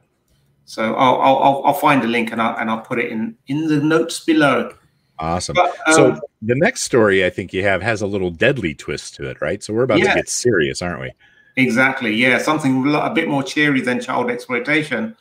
So 0.66 0.94
I'll, 0.94 1.20
I'll, 1.20 1.62
I'll 1.64 1.74
find 1.74 2.04
a 2.04 2.08
link 2.08 2.32
and 2.32 2.42
I'll, 2.42 2.58
and 2.58 2.68
I'll 2.68 2.80
put 2.80 2.98
it 2.98 3.10
in 3.10 3.36
in 3.46 3.68
the 3.68 3.80
notes 3.80 4.20
below. 4.20 4.74
Awesome. 5.18 5.54
But, 5.54 5.74
um, 5.86 5.94
so 5.94 6.20
the 6.42 6.56
next 6.56 6.82
story 6.82 7.24
I 7.24 7.30
think 7.30 7.52
you 7.52 7.62
have 7.62 7.80
has 7.82 8.02
a 8.02 8.06
little 8.06 8.30
deadly 8.30 8.74
twist 8.74 9.14
to 9.14 9.30
it, 9.30 9.40
right? 9.40 9.62
So 9.62 9.72
we're 9.72 9.84
about 9.84 9.98
to 9.98 10.04
get 10.04 10.28
serious, 10.28 10.82
aren't 10.82 11.00
we? 11.00 11.12
Exactly. 11.56 12.14
Yeah, 12.14 12.36
something 12.38 12.86
a 12.94 13.14
bit 13.14 13.28
more 13.28 13.42
cheery 13.42 13.80
than 13.80 14.00
child 14.00 14.30
exploitation. 14.30 15.16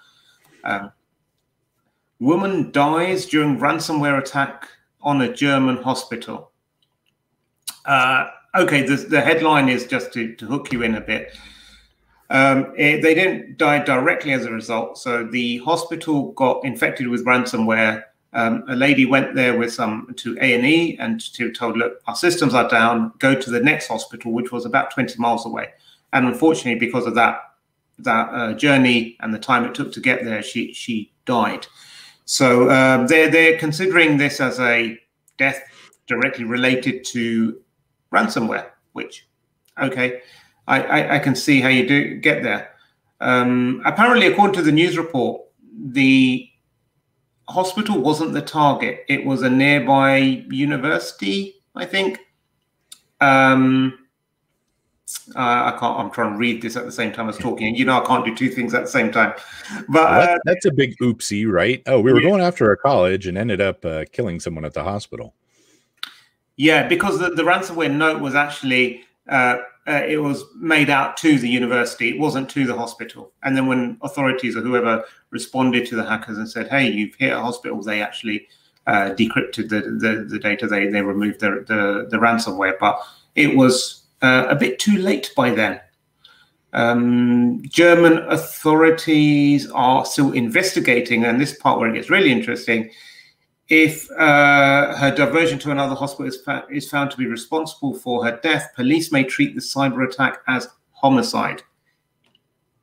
Um, 0.65 0.91
woman 2.19 2.71
dies 2.71 3.25
during 3.25 3.57
ransomware 3.57 4.19
attack 4.19 4.67
on 5.01 5.21
a 5.21 5.31
German 5.31 5.77
hospital. 5.77 6.51
Uh, 7.85 8.27
okay, 8.55 8.81
the, 8.81 8.95
the 8.95 9.21
headline 9.21 9.69
is 9.69 9.85
just 9.85 10.11
to, 10.13 10.35
to 10.35 10.45
hook 10.47 10.73
you 10.73 10.81
in 10.81 10.95
a 10.95 11.01
bit. 11.01 11.37
Um, 12.29 12.73
it, 12.75 13.01
they 13.01 13.13
didn't 13.13 13.57
die 13.57 13.83
directly 13.83 14.33
as 14.33 14.45
a 14.45 14.51
result. 14.51 14.97
So 14.97 15.25
the 15.25 15.57
hospital 15.59 16.31
got 16.31 16.65
infected 16.65 17.07
with 17.07 17.25
ransomware 17.25 18.03
um, 18.35 18.65
a 18.67 18.75
lady 18.75 19.05
went 19.05 19.33
there 19.33 19.57
with 19.57 19.73
some 19.73 20.13
to 20.17 20.37
A 20.41 20.55
and 20.55 20.65
E 20.65 20.97
and 20.99 21.21
to 21.33 21.53
told, 21.53 21.77
look, 21.77 22.01
our 22.05 22.17
systems 22.17 22.53
are 22.53 22.67
down. 22.67 23.13
Go 23.17 23.33
to 23.33 23.49
the 23.49 23.61
next 23.61 23.87
hospital, 23.87 24.33
which 24.33 24.51
was 24.51 24.65
about 24.65 24.91
20 24.91 25.17
miles 25.17 25.45
away. 25.45 25.69
And 26.11 26.27
unfortunately, 26.27 26.77
because 26.77 27.05
of 27.05 27.15
that 27.15 27.39
that 27.99 28.27
uh, 28.33 28.53
journey 28.53 29.15
and 29.21 29.33
the 29.33 29.39
time 29.39 29.63
it 29.63 29.73
took 29.73 29.93
to 29.93 30.01
get 30.01 30.25
there, 30.25 30.43
she 30.43 30.73
she 30.73 31.13
died. 31.25 31.65
So 32.25 32.69
um, 32.69 33.07
they're 33.07 33.31
they're 33.31 33.57
considering 33.57 34.17
this 34.17 34.41
as 34.41 34.59
a 34.59 34.99
death 35.37 35.63
directly 36.05 36.43
related 36.43 37.05
to 37.05 37.57
ransomware. 38.11 38.67
Which, 38.91 39.27
okay, 39.81 40.21
I, 40.67 40.81
I, 40.81 41.15
I 41.15 41.19
can 41.19 41.35
see 41.35 41.61
how 41.61 41.69
you 41.69 41.87
do 41.87 42.15
get 42.15 42.43
there. 42.43 42.71
Um, 43.21 43.81
apparently, 43.85 44.27
according 44.27 44.55
to 44.55 44.61
the 44.61 44.71
news 44.71 44.97
report, 44.97 45.41
the 45.77 46.49
hospital 47.47 47.99
wasn't 47.99 48.33
the 48.33 48.41
target. 48.41 49.05
It 49.07 49.25
was 49.25 49.41
a 49.41 49.49
nearby 49.49 50.17
university, 50.49 51.55
I 51.75 51.85
think. 51.85 52.19
Um, 53.21 53.99
uh, 55.35 55.39
I 55.39 55.77
can't. 55.79 55.99
I'm 55.99 56.11
trying 56.11 56.33
to 56.33 56.37
read 56.37 56.61
this 56.61 56.75
at 56.75 56.85
the 56.85 56.91
same 56.91 57.11
time 57.11 57.29
as 57.29 57.37
talking. 57.37 57.75
You 57.75 57.85
know, 57.85 58.01
I 58.01 58.05
can't 58.05 58.25
do 58.25 58.35
two 58.35 58.49
things 58.49 58.73
at 58.73 58.81
the 58.81 58.89
same 58.89 59.11
time. 59.11 59.33
But 59.87 60.09
well, 60.09 60.35
uh, 60.35 60.37
that's 60.45 60.65
a 60.65 60.71
big 60.71 60.97
oopsie, 60.97 61.49
right? 61.49 61.81
Oh, 61.85 61.99
we 61.99 62.11
were 62.11 62.21
yeah. 62.21 62.29
going 62.29 62.41
after 62.41 62.71
a 62.71 62.77
college 62.77 63.27
and 63.27 63.37
ended 63.37 63.61
up 63.61 63.85
uh, 63.85 64.05
killing 64.11 64.39
someone 64.39 64.65
at 64.65 64.73
the 64.73 64.83
hospital. 64.83 65.35
Yeah, 66.57 66.87
because 66.87 67.19
the, 67.19 67.29
the 67.29 67.43
ransomware 67.43 67.91
note 67.93 68.21
was 68.21 68.33
actually 68.33 69.03
uh, 69.87 70.01
it 70.07 70.17
was 70.17 70.43
made 70.55 70.89
out 70.89 71.15
to 71.17 71.37
the 71.37 71.47
university. 71.47 72.09
It 72.09 72.19
wasn't 72.19 72.49
to 72.49 72.65
the 72.65 72.75
hospital. 72.75 73.31
And 73.43 73.55
then 73.55 73.67
when 73.67 73.97
authorities 74.01 74.55
or 74.55 74.61
whoever 74.61 75.03
responded 75.29 75.85
to 75.87 75.95
the 75.95 76.05
hackers 76.05 76.37
and 76.37 76.49
said, 76.49 76.69
"Hey, 76.69 76.89
you've 76.89 77.15
hit 77.15 77.33
a 77.33 77.39
hospital," 77.39 77.81
they 77.81 78.01
actually 78.01 78.47
uh, 78.87 79.11
decrypted 79.11 79.69
the, 79.69 79.81
the, 79.99 80.25
the 80.27 80.39
data. 80.39 80.67
They 80.67 80.87
they 80.87 81.01
removed 81.01 81.39
the 81.39 81.63
the, 81.67 82.07
the 82.09 82.17
ransomware, 82.17 82.77
but 82.79 82.99
it 83.35 83.55
was 83.55 84.03
uh, 84.21 84.47
a 84.49 84.55
bit 84.55 84.79
too 84.79 84.97
late 84.97 85.31
by 85.35 85.51
then. 85.51 85.79
Um, 86.73 87.61
German 87.69 88.17
authorities 88.29 89.69
are 89.71 90.03
still 90.03 90.31
investigating, 90.31 91.25
and 91.25 91.39
this 91.39 91.55
part 91.57 91.79
where 91.79 91.89
it 91.89 91.93
gets 91.93 92.09
really 92.09 92.31
interesting 92.31 92.89
if 93.69 94.09
uh, 94.11 94.95
her 94.95 95.13
diversion 95.15 95.57
to 95.59 95.71
another 95.71 95.95
hospital 95.95 96.27
is, 96.27 96.41
fa- 96.41 96.65
is 96.69 96.89
found 96.89 97.11
to 97.11 97.17
be 97.17 97.25
responsible 97.25 97.95
for 97.95 98.23
her 98.23 98.39
death, 98.43 98.69
police 98.75 99.11
may 99.11 99.23
treat 99.23 99.55
the 99.55 99.61
cyber 99.61 100.07
attack 100.07 100.41
as 100.47 100.67
homicide. 100.91 101.63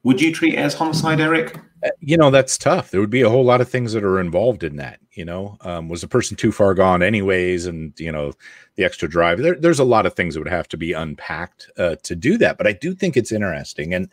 Would 0.02 0.20
you 0.20 0.34
treat 0.34 0.54
it 0.54 0.58
as 0.58 0.74
homicide, 0.74 1.20
Erich? 1.20 1.56
Uh, 1.84 1.90
you 2.00 2.16
know, 2.16 2.30
that's 2.30 2.58
tough. 2.58 2.90
There 2.90 3.00
would 3.00 3.10
be 3.10 3.22
a 3.22 3.30
whole 3.30 3.44
lot 3.44 3.60
of 3.60 3.68
things 3.68 3.92
that 3.92 4.02
are 4.02 4.18
involved 4.18 4.64
in 4.64 4.76
that. 4.76 4.98
You 5.12 5.24
know, 5.24 5.58
um, 5.60 5.88
was 5.88 6.00
the 6.00 6.08
person 6.08 6.36
too 6.36 6.50
far 6.50 6.74
gone, 6.74 7.02
anyways? 7.02 7.66
And, 7.66 7.92
you 8.00 8.10
know, 8.10 8.32
the 8.76 8.84
extra 8.84 9.08
drive. 9.08 9.38
There, 9.38 9.54
there's 9.54 9.78
a 9.78 9.84
lot 9.84 10.06
of 10.06 10.14
things 10.14 10.34
that 10.34 10.40
would 10.40 10.48
have 10.48 10.68
to 10.68 10.76
be 10.76 10.92
unpacked 10.92 11.70
uh, 11.78 11.96
to 12.02 12.16
do 12.16 12.36
that. 12.38 12.58
But 12.58 12.66
I 12.66 12.72
do 12.72 12.94
think 12.94 13.16
it's 13.16 13.30
interesting. 13.30 13.94
And, 13.94 14.08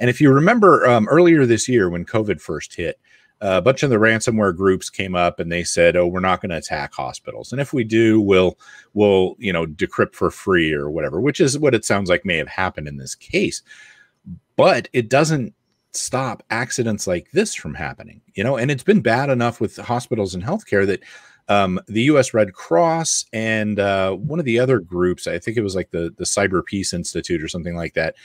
and 0.00 0.10
if 0.10 0.20
you 0.20 0.32
remember 0.32 0.86
um, 0.88 1.06
earlier 1.08 1.46
this 1.46 1.68
year 1.68 1.88
when 1.88 2.04
COVID 2.04 2.40
first 2.40 2.74
hit, 2.74 2.98
a 3.40 3.62
bunch 3.62 3.82
of 3.82 3.90
the 3.90 3.96
ransomware 3.96 4.56
groups 4.56 4.90
came 4.90 5.14
up 5.14 5.38
and 5.38 5.50
they 5.50 5.62
said, 5.62 5.96
"Oh, 5.96 6.06
we're 6.06 6.20
not 6.20 6.40
going 6.40 6.50
to 6.50 6.56
attack 6.56 6.92
hospitals, 6.92 7.52
and 7.52 7.60
if 7.60 7.72
we 7.72 7.84
do, 7.84 8.20
we'll 8.20 8.58
we'll 8.94 9.36
you 9.38 9.52
know 9.52 9.66
decrypt 9.66 10.14
for 10.14 10.30
free 10.30 10.72
or 10.72 10.90
whatever," 10.90 11.20
which 11.20 11.40
is 11.40 11.58
what 11.58 11.74
it 11.74 11.84
sounds 11.84 12.10
like 12.10 12.24
may 12.24 12.36
have 12.36 12.48
happened 12.48 12.88
in 12.88 12.96
this 12.96 13.14
case. 13.14 13.62
But 14.56 14.88
it 14.92 15.08
doesn't 15.08 15.54
stop 15.92 16.42
accidents 16.50 17.06
like 17.06 17.30
this 17.30 17.54
from 17.54 17.74
happening, 17.74 18.20
you 18.34 18.42
know. 18.42 18.56
And 18.56 18.70
it's 18.70 18.82
been 18.82 19.00
bad 19.00 19.30
enough 19.30 19.60
with 19.60 19.76
hospitals 19.76 20.34
and 20.34 20.42
healthcare 20.42 20.86
that 20.86 21.02
um, 21.48 21.80
the 21.86 22.02
U.S. 22.02 22.34
Red 22.34 22.52
Cross 22.52 23.26
and 23.32 23.78
uh, 23.78 24.12
one 24.12 24.38
of 24.38 24.44
the 24.44 24.58
other 24.58 24.80
groups, 24.80 25.26
I 25.26 25.38
think 25.38 25.56
it 25.56 25.62
was 25.62 25.76
like 25.76 25.90
the 25.90 26.12
the 26.18 26.24
Cyber 26.24 26.64
Peace 26.64 26.92
Institute 26.92 27.42
or 27.42 27.48
something 27.48 27.76
like 27.76 27.94
that, 27.94 28.16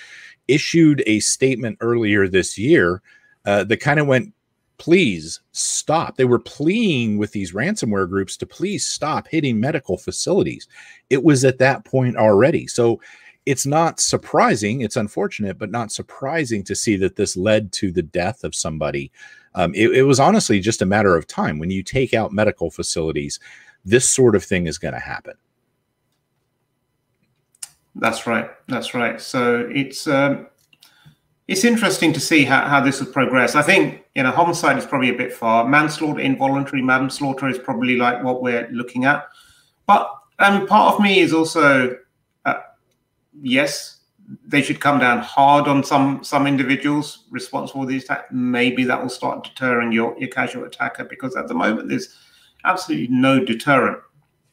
issued 0.48 1.04
a 1.06 1.20
statement 1.20 1.78
earlier 1.82 2.28
this 2.28 2.58
year 2.58 3.02
uh, 3.46 3.64
that 3.66 3.78
kind 3.78 4.00
of 4.00 4.08
went 4.08 4.34
please 4.78 5.40
stop. 5.52 6.18
They 6.18 6.26
were 6.26 6.40
pleading 6.40 7.18
with 7.18 7.32
these 7.32 7.54
ransomware 7.54 8.10
groups 8.10 8.36
to 8.38 8.46
please 8.46 8.86
stop 8.86 9.28
hitting 9.28 9.60
medical 9.60 9.98
facilities. 9.98 10.68
It 11.10 11.24
was 11.24 11.46
at 11.46 11.60
that 11.60 11.86
point 11.86 12.18
already. 12.18 12.68
So 12.68 13.00
it's 13.46 13.66
not 13.66 14.00
surprising. 14.00 14.82
It's 14.82 14.98
unfortunate, 14.98 15.58
but 15.58 15.72
not 15.72 15.92
surprising 15.92 16.64
to 16.64 16.76
see 16.76 16.96
that 16.98 17.16
this 17.16 17.36
led 17.36 17.72
to 17.74 17.92
the 17.92 18.02
death 18.02 18.44
of 18.44 18.56
somebody. 18.56 19.12
Um, 19.56 19.74
it, 19.76 19.92
it 19.92 20.04
was 20.04 20.20
honestly 20.20 20.60
just 20.60 20.82
a 20.82 20.86
matter 20.86 21.16
of 21.16 21.28
time. 21.28 21.60
When 21.60 21.70
you 21.70 21.84
take 21.84 22.14
out 22.14 22.32
medical 22.32 22.72
facilities, 22.72 23.40
this 23.86 24.10
sort 24.10 24.36
of 24.36 24.44
thing 24.44 24.68
is 24.68 24.78
going 24.78 24.94
to 24.94 25.00
happen. 25.00 25.34
That's 27.96 28.26
right. 28.26 28.50
That's 28.68 28.94
right. 28.94 29.22
So 29.22 29.70
it's 29.72 30.08
um, 30.08 30.48
it's 31.54 31.64
interesting 31.64 32.12
to 32.12 32.20
see 32.20 32.46
how, 32.46 32.68
how 32.68 32.82
this 32.82 33.00
will 33.00 33.14
progress. 33.14 33.54
I 33.54 33.62
think 33.62 34.04
you 34.16 34.24
know 34.24 34.32
homicide 34.32 34.76
is 34.80 34.88
probably 34.88 35.10
a 35.10 35.14
bit 35.14 35.32
far. 35.32 35.68
Manslaughter, 35.70 36.20
involuntary 36.20 36.82
manslaughter 36.82 37.48
is 37.48 37.60
probably 37.60 37.96
like 37.96 38.24
what 38.24 38.42
we're 38.42 38.68
looking 38.72 39.06
at. 39.06 39.28
But 39.86 40.12
um, 40.40 40.66
part 40.66 40.96
of 40.96 41.00
me 41.00 41.20
is 41.20 41.32
also 41.32 41.96
uh, 42.46 42.60
yes, 43.40 44.00
they 44.48 44.64
should 44.64 44.80
come 44.80 44.98
down 44.98 45.20
hard 45.20 45.68
on 45.68 45.84
some 45.84 46.24
some 46.24 46.48
individuals 46.48 47.26
responsible 47.30 47.84
for 47.84 47.88
these 47.88 48.06
attacks. 48.06 48.30
Maybe 48.32 48.84
that 48.86 49.00
will 49.00 49.10
start 49.10 49.44
deterring 49.44 49.92
your 49.92 50.18
your 50.18 50.30
casual 50.30 50.64
attacker 50.66 51.04
because 51.04 51.36
at 51.36 51.48
the 51.48 51.54
moment 51.54 51.88
there's 51.88 52.18
absolutely 52.66 53.10
no 53.16 53.46
deterrent. 53.46 54.00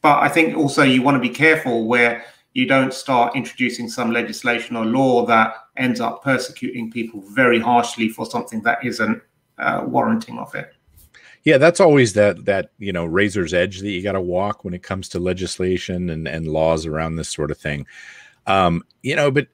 But 0.03 0.19
I 0.19 0.29
think 0.29 0.55
also 0.55 0.83
you 0.83 1.01
want 1.01 1.15
to 1.15 1.29
be 1.29 1.33
careful 1.33 1.87
where 1.87 2.23
you 2.53 2.67
don't 2.67 2.93
start 2.93 3.35
introducing 3.35 3.89
some 3.89 4.11
legislation 4.11 4.75
or 4.75 4.85
law 4.85 5.25
that 5.25 5.55
ends 5.81 5.99
up 5.99 6.23
persecuting 6.23 6.91
people 6.91 7.21
very 7.21 7.59
harshly 7.59 8.07
for 8.07 8.25
something 8.25 8.61
that 8.61 8.83
isn't 8.85 9.21
uh, 9.57 9.83
warranting 9.85 10.37
of 10.37 10.53
it. 10.55 10.73
Yeah, 11.43 11.57
that's 11.57 11.79
always 11.79 12.13
that 12.13 12.45
that 12.45 12.71
you 12.77 12.93
know 12.93 13.05
razor's 13.05 13.53
edge 13.53 13.79
that 13.79 13.89
you 13.89 14.03
got 14.03 14.11
to 14.11 14.21
walk 14.21 14.63
when 14.63 14.75
it 14.75 14.83
comes 14.83 15.09
to 15.09 15.19
legislation 15.19 16.09
and 16.11 16.27
and 16.27 16.47
laws 16.47 16.85
around 16.85 17.15
this 17.15 17.29
sort 17.29 17.49
of 17.49 17.57
thing. 17.57 17.87
Um, 18.45 18.83
you 19.01 19.15
know, 19.15 19.31
but 19.31 19.47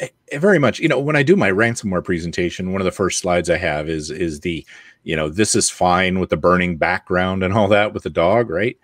eh, 0.00 0.08
very 0.38 0.58
much 0.58 0.78
you 0.78 0.88
know 0.88 1.00
when 1.00 1.16
i 1.16 1.22
do 1.22 1.36
my 1.36 1.50
ransomware 1.50 2.04
presentation 2.04 2.72
one 2.72 2.80
of 2.80 2.84
the 2.84 2.90
first 2.90 3.20
slides 3.20 3.48
i 3.48 3.56
have 3.56 3.88
is 3.88 4.10
is 4.10 4.40
the 4.40 4.66
you 5.04 5.14
know 5.14 5.28
this 5.28 5.54
is 5.54 5.70
fine 5.70 6.18
with 6.18 6.30
the 6.30 6.36
burning 6.36 6.76
background 6.76 7.42
and 7.42 7.54
all 7.54 7.68
that 7.68 7.94
with 7.94 8.02
the 8.02 8.10
dog 8.10 8.50
right 8.50 8.76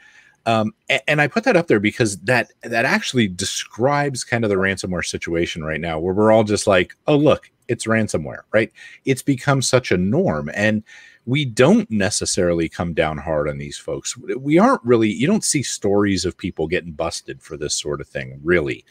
um, 0.46 0.74
and, 0.88 1.02
and, 1.06 1.20
I 1.20 1.28
put 1.28 1.44
that 1.44 1.56
up 1.56 1.68
there 1.68 1.80
because 1.80 2.18
that 2.22 2.50
that 2.62 2.84
actually 2.84 3.28
describes 3.28 4.24
kind 4.24 4.44
of 4.44 4.50
the 4.50 4.56
ransomware 4.56 5.04
situation 5.04 5.62
right 5.62 5.80
now, 5.80 5.98
where 5.98 6.14
we're 6.14 6.32
all 6.32 6.44
just 6.44 6.66
like, 6.66 6.96
"Oh, 7.06 7.16
look, 7.16 7.50
it's 7.68 7.86
ransomware," 7.86 8.40
right? 8.52 8.72
It's 9.04 9.22
become 9.22 9.62
such 9.62 9.92
a 9.92 9.96
norm, 9.96 10.50
and 10.54 10.82
we 11.26 11.44
don't 11.44 11.88
necessarily 11.90 12.68
come 12.68 12.92
down 12.94 13.18
hard 13.18 13.48
on 13.48 13.58
these 13.58 13.78
folks. 13.78 14.16
We 14.16 14.58
aren't 14.58 14.82
really. 14.84 15.10
You 15.10 15.28
don't 15.28 15.44
see 15.44 15.62
stories 15.62 16.24
of 16.24 16.36
people 16.36 16.66
getting 16.66 16.92
busted 16.92 17.40
for 17.40 17.56
this 17.56 17.76
sort 17.76 18.00
of 18.00 18.08
thing, 18.08 18.40
really. 18.42 18.84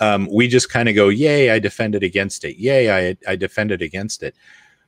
Um, 0.00 0.28
we 0.32 0.48
just 0.48 0.70
kind 0.70 0.88
of 0.88 0.96
go, 0.96 1.08
"Yay, 1.08 1.50
I 1.50 1.60
defended 1.60 2.02
against 2.02 2.44
it! 2.44 2.56
Yay, 2.56 3.10
I 3.10 3.16
I 3.28 3.36
defended 3.36 3.80
against 3.80 4.24
it." 4.24 4.34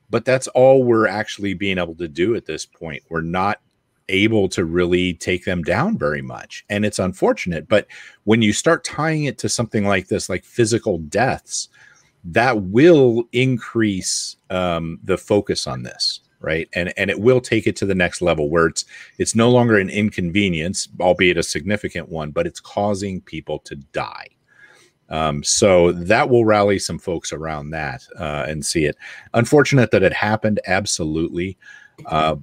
But 0.09 0.25
that's 0.25 0.47
all 0.49 0.83
we're 0.83 1.07
actually 1.07 1.53
being 1.53 1.77
able 1.77 1.95
to 1.95 2.07
do 2.07 2.35
at 2.35 2.45
this 2.45 2.65
point. 2.65 3.03
We're 3.09 3.21
not 3.21 3.61
able 4.09 4.49
to 4.49 4.65
really 4.65 5.13
take 5.13 5.45
them 5.45 5.63
down 5.63 5.97
very 5.97 6.21
much. 6.21 6.65
And 6.69 6.85
it's 6.85 6.99
unfortunate. 6.99 7.67
But 7.67 7.87
when 8.25 8.41
you 8.41 8.51
start 8.51 8.83
tying 8.83 9.23
it 9.23 9.37
to 9.39 9.49
something 9.49 9.85
like 9.85 10.07
this, 10.07 10.29
like 10.29 10.43
physical 10.43 10.97
deaths, 10.97 11.69
that 12.23 12.63
will 12.63 13.23
increase 13.31 14.35
um, 14.49 14.99
the 15.03 15.17
focus 15.17 15.67
on 15.67 15.83
this 15.83 16.21
right 16.41 16.69
and 16.73 16.93
and 16.97 17.09
it 17.09 17.19
will 17.19 17.41
take 17.41 17.67
it 17.67 17.75
to 17.75 17.85
the 17.85 17.95
next 17.95 18.21
level 18.21 18.49
where 18.49 18.67
it's 18.67 18.85
it's 19.17 19.35
no 19.35 19.49
longer 19.49 19.77
an 19.77 19.89
inconvenience 19.89 20.87
albeit 21.01 21.37
a 21.37 21.43
significant 21.43 22.09
one 22.09 22.31
but 22.31 22.47
it's 22.47 22.59
causing 22.59 23.21
people 23.21 23.59
to 23.59 23.75
die 23.93 24.27
um, 25.09 25.43
so 25.43 25.91
that 25.91 26.29
will 26.29 26.45
rally 26.45 26.79
some 26.79 26.99
folks 26.99 27.33
around 27.33 27.71
that 27.71 28.03
uh, 28.17 28.45
and 28.47 28.65
see 28.65 28.85
it 28.85 28.95
unfortunate 29.33 29.91
that 29.91 30.03
it 30.03 30.13
happened 30.13 30.59
absolutely 30.67 31.57
uh, 32.05 32.35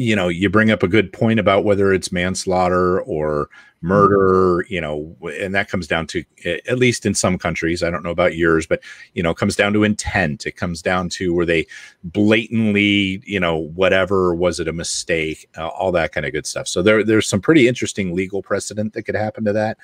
you 0.00 0.16
know, 0.16 0.28
you 0.28 0.48
bring 0.48 0.70
up 0.70 0.82
a 0.82 0.88
good 0.88 1.12
point 1.12 1.38
about 1.38 1.62
whether 1.62 1.92
it's 1.92 2.10
manslaughter 2.10 3.02
or 3.02 3.50
murder, 3.82 4.64
you 4.66 4.80
know, 4.80 5.14
and 5.38 5.54
that 5.54 5.68
comes 5.68 5.86
down 5.86 6.06
to, 6.06 6.24
at 6.46 6.78
least 6.78 7.04
in 7.04 7.14
some 7.14 7.36
countries, 7.36 7.82
I 7.82 7.90
don't 7.90 8.02
know 8.02 8.10
about 8.10 8.34
yours, 8.34 8.66
but, 8.66 8.80
you 9.12 9.22
know, 9.22 9.34
comes 9.34 9.56
down 9.56 9.74
to 9.74 9.84
intent. 9.84 10.46
It 10.46 10.56
comes 10.56 10.80
down 10.80 11.10
to 11.10 11.34
were 11.34 11.44
they 11.44 11.66
blatantly, 12.02 13.22
you 13.26 13.38
know, 13.38 13.58
whatever, 13.58 14.34
was 14.34 14.58
it 14.58 14.68
a 14.68 14.72
mistake, 14.72 15.46
uh, 15.58 15.68
all 15.68 15.92
that 15.92 16.12
kind 16.12 16.24
of 16.24 16.32
good 16.32 16.46
stuff. 16.46 16.66
So 16.66 16.80
there, 16.80 17.04
there's 17.04 17.28
some 17.28 17.42
pretty 17.42 17.68
interesting 17.68 18.14
legal 18.14 18.40
precedent 18.40 18.94
that 18.94 19.02
could 19.02 19.16
happen 19.16 19.44
to 19.44 19.52
that. 19.52 19.76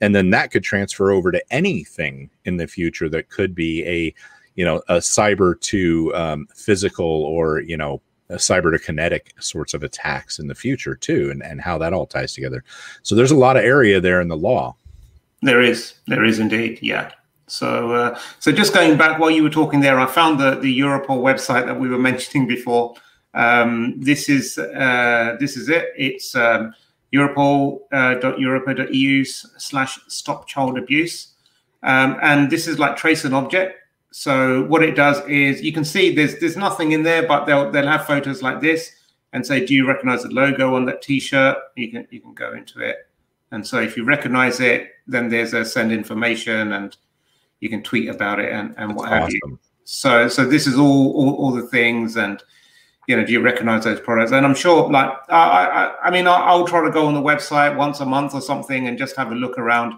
And 0.00 0.14
then 0.14 0.30
that 0.30 0.52
could 0.52 0.62
transfer 0.62 1.10
over 1.10 1.32
to 1.32 1.42
anything 1.52 2.30
in 2.44 2.58
the 2.58 2.68
future 2.68 3.08
that 3.08 3.30
could 3.30 3.52
be 3.52 3.84
a, 3.84 4.14
you 4.54 4.64
know, 4.64 4.76
a 4.88 4.98
cyber 4.98 5.60
to 5.62 6.14
um, 6.14 6.46
physical 6.54 7.04
or, 7.04 7.60
you 7.60 7.76
know, 7.76 8.00
cyber 8.34 8.72
to 8.72 8.78
kinetic 8.78 9.34
sorts 9.40 9.74
of 9.74 9.82
attacks 9.82 10.38
in 10.38 10.48
the 10.48 10.54
future 10.54 10.94
too, 10.94 11.30
and, 11.30 11.42
and 11.42 11.60
how 11.60 11.78
that 11.78 11.92
all 11.92 12.06
ties 12.06 12.32
together. 12.32 12.64
So 13.02 13.14
there's 13.14 13.30
a 13.30 13.36
lot 13.36 13.56
of 13.56 13.64
area 13.64 14.00
there 14.00 14.20
in 14.20 14.28
the 14.28 14.36
law. 14.36 14.76
There 15.42 15.60
is, 15.60 15.94
there 16.06 16.24
is 16.24 16.38
indeed, 16.38 16.78
yeah. 16.82 17.12
So, 17.46 17.92
uh, 17.92 18.18
so 18.40 18.50
just 18.50 18.74
going 18.74 18.96
back 18.96 19.20
while 19.20 19.30
you 19.30 19.42
were 19.42 19.50
talking 19.50 19.80
there, 19.80 20.00
I 20.00 20.06
found 20.06 20.40
the 20.40 20.56
the 20.56 20.80
Europol 20.80 21.22
website 21.22 21.66
that 21.66 21.78
we 21.78 21.88
were 21.88 21.98
mentioning 21.98 22.46
before. 22.46 22.94
Um, 23.34 24.00
this 24.00 24.28
is 24.28 24.58
uh, 24.58 25.36
this 25.38 25.56
is 25.56 25.68
it. 25.68 25.92
It's 25.96 26.34
um, 26.34 26.74
europol.europa.eu 27.14 29.20
uh, 29.20 29.24
slash 29.58 30.00
stop 30.08 30.48
child 30.48 30.78
abuse, 30.78 31.34
um, 31.82 32.16
and 32.20 32.50
this 32.50 32.66
is 32.66 32.78
like 32.78 32.96
trace 32.96 33.24
an 33.24 33.34
object. 33.34 33.78
So 34.18 34.62
what 34.62 34.82
it 34.82 34.96
does 34.96 35.20
is 35.28 35.60
you 35.60 35.74
can 35.74 35.84
see 35.84 36.14
there's 36.14 36.38
there's 36.38 36.56
nothing 36.56 36.92
in 36.92 37.02
there, 37.02 37.28
but 37.28 37.44
they'll 37.44 37.70
they'll 37.70 37.86
have 37.86 38.06
photos 38.06 38.42
like 38.42 38.62
this 38.62 38.90
and 39.34 39.46
say, 39.46 39.66
do 39.66 39.74
you 39.74 39.86
recognize 39.86 40.22
the 40.22 40.30
logo 40.30 40.74
on 40.74 40.86
that 40.86 41.02
T-shirt? 41.02 41.58
You 41.76 41.90
can 41.90 42.08
you 42.10 42.20
can 42.22 42.32
go 42.32 42.54
into 42.54 42.80
it, 42.80 42.96
and 43.50 43.64
so 43.64 43.78
if 43.78 43.94
you 43.94 44.04
recognize 44.04 44.58
it, 44.58 44.88
then 45.06 45.28
there's 45.28 45.52
a 45.52 45.66
send 45.66 45.92
information, 45.92 46.72
and 46.72 46.96
you 47.60 47.68
can 47.68 47.82
tweet 47.82 48.08
about 48.08 48.40
it 48.40 48.50
and 48.52 48.74
and 48.78 48.92
That's 48.92 48.98
what 48.98 49.08
have 49.10 49.22
awesome. 49.24 49.38
you. 49.44 49.58
So 49.84 50.28
so 50.28 50.46
this 50.46 50.66
is 50.66 50.78
all, 50.78 51.12
all 51.12 51.34
all 51.34 51.52
the 51.52 51.66
things 51.66 52.16
and 52.16 52.42
you 53.06 53.18
know, 53.18 53.24
do 53.24 53.32
you 53.32 53.42
recognize 53.42 53.84
those 53.84 54.00
products? 54.00 54.32
And 54.32 54.44
I'm 54.44 54.54
sure, 54.54 54.90
like, 54.90 55.12
I, 55.28 55.36
I, 55.36 55.94
I 56.06 56.10
mean, 56.10 56.26
I'll, 56.26 56.42
I'll, 56.42 56.66
try 56.66 56.84
to 56.84 56.90
go 56.90 57.06
on 57.06 57.14
the 57.14 57.22
website 57.22 57.76
once 57.76 58.00
a 58.00 58.04
month 58.04 58.34
or 58.34 58.40
something 58.40 58.88
and 58.88 58.98
just 58.98 59.14
have 59.14 59.30
a 59.30 59.34
look 59.36 59.58
around 59.58 59.94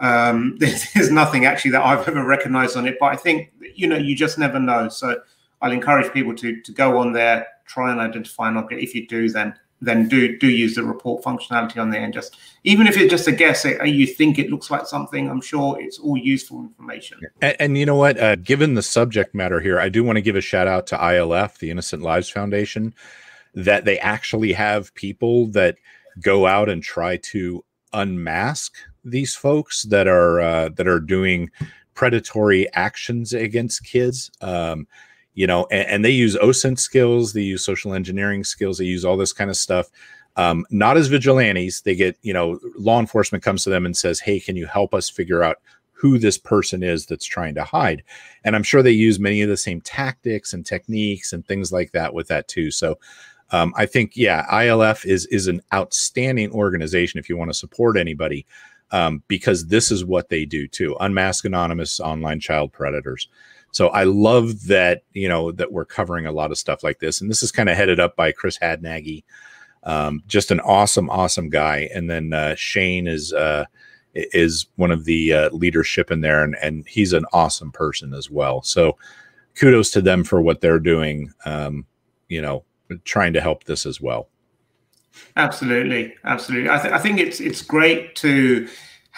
um, 0.00 0.56
there's, 0.58 1.10
nothing 1.10 1.44
actually 1.44 1.72
that 1.72 1.82
I've 1.82 2.06
ever 2.06 2.24
recognized 2.24 2.76
on 2.76 2.86
it, 2.86 2.96
but 3.00 3.06
I 3.06 3.16
think 3.16 3.52
you 3.74 3.86
know 3.86 3.96
you 3.96 4.14
just 4.14 4.38
never 4.38 4.58
know. 4.58 4.88
So 4.88 5.20
I'll 5.60 5.72
encourage 5.72 6.12
people 6.12 6.34
to 6.36 6.60
to 6.60 6.72
go 6.72 6.98
on 6.98 7.12
there, 7.12 7.46
try 7.66 7.90
and 7.90 8.00
identify 8.00 8.48
an 8.48 8.56
object. 8.56 8.82
If 8.82 8.94
you 8.94 9.06
do, 9.06 9.28
then 9.28 9.54
then 9.80 10.08
do 10.08 10.36
do 10.38 10.48
use 10.48 10.74
the 10.74 10.82
report 10.82 11.22
functionality 11.22 11.78
on 11.78 11.90
there, 11.90 12.02
and 12.02 12.12
just 12.12 12.36
even 12.64 12.86
if 12.86 12.96
it's 12.96 13.10
just 13.10 13.26
a 13.28 13.32
guess, 13.32 13.64
it, 13.64 13.84
you 13.86 14.06
think 14.06 14.38
it 14.38 14.50
looks 14.50 14.70
like 14.70 14.86
something. 14.86 15.28
I'm 15.28 15.40
sure 15.40 15.80
it's 15.80 15.98
all 15.98 16.16
useful 16.16 16.60
information. 16.60 17.18
And, 17.40 17.56
and 17.58 17.78
you 17.78 17.86
know 17.86 17.96
what? 17.96 18.18
Uh, 18.18 18.36
given 18.36 18.74
the 18.74 18.82
subject 18.82 19.34
matter 19.34 19.60
here, 19.60 19.80
I 19.80 19.88
do 19.88 20.04
want 20.04 20.16
to 20.16 20.22
give 20.22 20.36
a 20.36 20.40
shout 20.40 20.68
out 20.68 20.86
to 20.88 20.96
ILF, 20.96 21.58
the 21.58 21.70
Innocent 21.70 22.02
Lives 22.02 22.28
Foundation, 22.28 22.94
that 23.54 23.84
they 23.84 23.98
actually 23.98 24.52
have 24.52 24.94
people 24.94 25.46
that 25.48 25.76
go 26.20 26.46
out 26.46 26.68
and 26.68 26.82
try 26.82 27.16
to 27.16 27.64
unmask 27.92 28.74
these 29.10 29.34
folks 29.34 29.82
that 29.84 30.06
are 30.06 30.40
uh, 30.40 30.68
that 30.70 30.86
are 30.88 31.00
doing 31.00 31.50
predatory 31.94 32.72
actions 32.74 33.32
against 33.32 33.84
kids. 33.84 34.30
Um, 34.40 34.86
you 35.34 35.46
know, 35.46 35.66
and, 35.70 35.88
and, 35.88 36.04
they 36.04 36.10
use 36.10 36.36
OSINT 36.36 36.78
skills, 36.78 37.32
they 37.32 37.42
use 37.42 37.64
social 37.64 37.94
engineering 37.94 38.44
skills, 38.44 38.78
they 38.78 38.84
use 38.84 39.04
all 39.04 39.16
this 39.16 39.32
kind 39.32 39.50
of 39.50 39.56
stuff. 39.56 39.88
Um, 40.36 40.64
not 40.70 40.96
as 40.96 41.08
vigilantes. 41.08 41.80
They 41.80 41.96
get, 41.96 42.16
you 42.22 42.32
know, 42.32 42.60
law 42.76 43.00
enforcement 43.00 43.42
comes 43.42 43.64
to 43.64 43.70
them 43.70 43.84
and 43.84 43.96
says, 43.96 44.20
"Hey, 44.20 44.38
can 44.38 44.54
you 44.54 44.66
help 44.66 44.94
us 44.94 45.10
figure 45.10 45.42
out 45.42 45.56
who 45.90 46.18
this 46.18 46.38
person 46.38 46.84
is 46.84 47.06
that's 47.06 47.26
trying 47.26 47.56
to 47.56 47.64
hide?" 47.64 48.04
And 48.44 48.54
I'm 48.54 48.62
sure 48.62 48.80
they 48.80 48.92
use 48.92 49.18
many 49.18 49.42
of 49.42 49.48
the 49.48 49.56
same 49.56 49.80
tactics 49.80 50.52
and 50.52 50.64
techniques 50.64 51.32
and 51.32 51.44
things 51.44 51.72
like 51.72 51.90
that 51.92 52.14
with 52.14 52.28
that 52.28 52.46
too. 52.46 52.70
So 52.70 52.98
um, 53.50 53.72
I 53.76 53.86
think, 53.86 54.16
yeah, 54.16 54.46
ILF 54.46 55.04
is 55.04 55.26
is 55.26 55.48
an 55.48 55.60
outstanding 55.74 56.52
organization 56.52 57.18
if 57.18 57.28
you 57.28 57.36
want 57.36 57.50
to 57.50 57.58
support 57.58 57.96
anybody 57.96 58.46
um, 58.90 59.22
because 59.28 59.66
this 59.66 59.90
is 59.90 60.04
what 60.04 60.28
they 60.28 60.44
do 60.44 60.66
too 60.66 60.96
unmask 61.00 61.44
anonymous 61.44 62.00
online 62.00 62.40
child 62.40 62.72
predators. 62.72 63.28
So 63.70 63.88
i 63.88 64.04
love 64.04 64.66
that 64.66 65.02
you 65.12 65.28
know 65.28 65.52
that 65.52 65.72
we're 65.72 65.84
covering 65.84 66.26
a 66.26 66.32
lot 66.32 66.50
of 66.50 66.58
stuff 66.58 66.82
like 66.82 67.00
this. 67.00 67.20
And 67.20 67.30
this 67.30 67.42
is 67.42 67.52
kind 67.52 67.68
of 67.68 67.76
headed 67.76 68.00
up 68.00 68.16
by 68.16 68.32
chris 68.32 68.58
hadnagy 68.58 69.24
um, 69.84 70.22
just 70.26 70.50
an 70.50 70.60
awesome 70.60 71.08
awesome 71.10 71.48
guy. 71.50 71.88
And 71.94 72.10
then 72.10 72.32
uh, 72.32 72.54
shane 72.54 73.06
is 73.06 73.32
uh, 73.32 73.64
is 74.14 74.66
one 74.76 74.90
of 74.90 75.04
the 75.04 75.32
uh, 75.32 75.50
leadership 75.50 76.10
in 76.10 76.20
there 76.20 76.42
and, 76.42 76.56
and 76.60 76.86
he's 76.88 77.12
an 77.12 77.24
awesome 77.32 77.72
person 77.72 78.12
as 78.14 78.30
well. 78.30 78.62
So 78.62 78.96
kudos 79.54 79.90
to 79.90 80.00
them 80.00 80.24
for 80.24 80.40
what 80.40 80.60
they're 80.60 80.78
doing 80.78 81.32
um, 81.44 81.84
you 82.28 82.40
know 82.40 82.64
trying 83.04 83.32
to 83.32 83.40
help 83.40 83.64
this 83.64 83.84
as 83.84 84.00
well 84.00 84.28
Absolutely, 85.36 86.14
absolutely. 86.24 86.70
I, 86.70 86.78
th- 86.78 86.92
I 86.92 86.98
think 86.98 87.18
it's 87.18 87.40
it's 87.40 87.62
great 87.62 88.16
to 88.16 88.68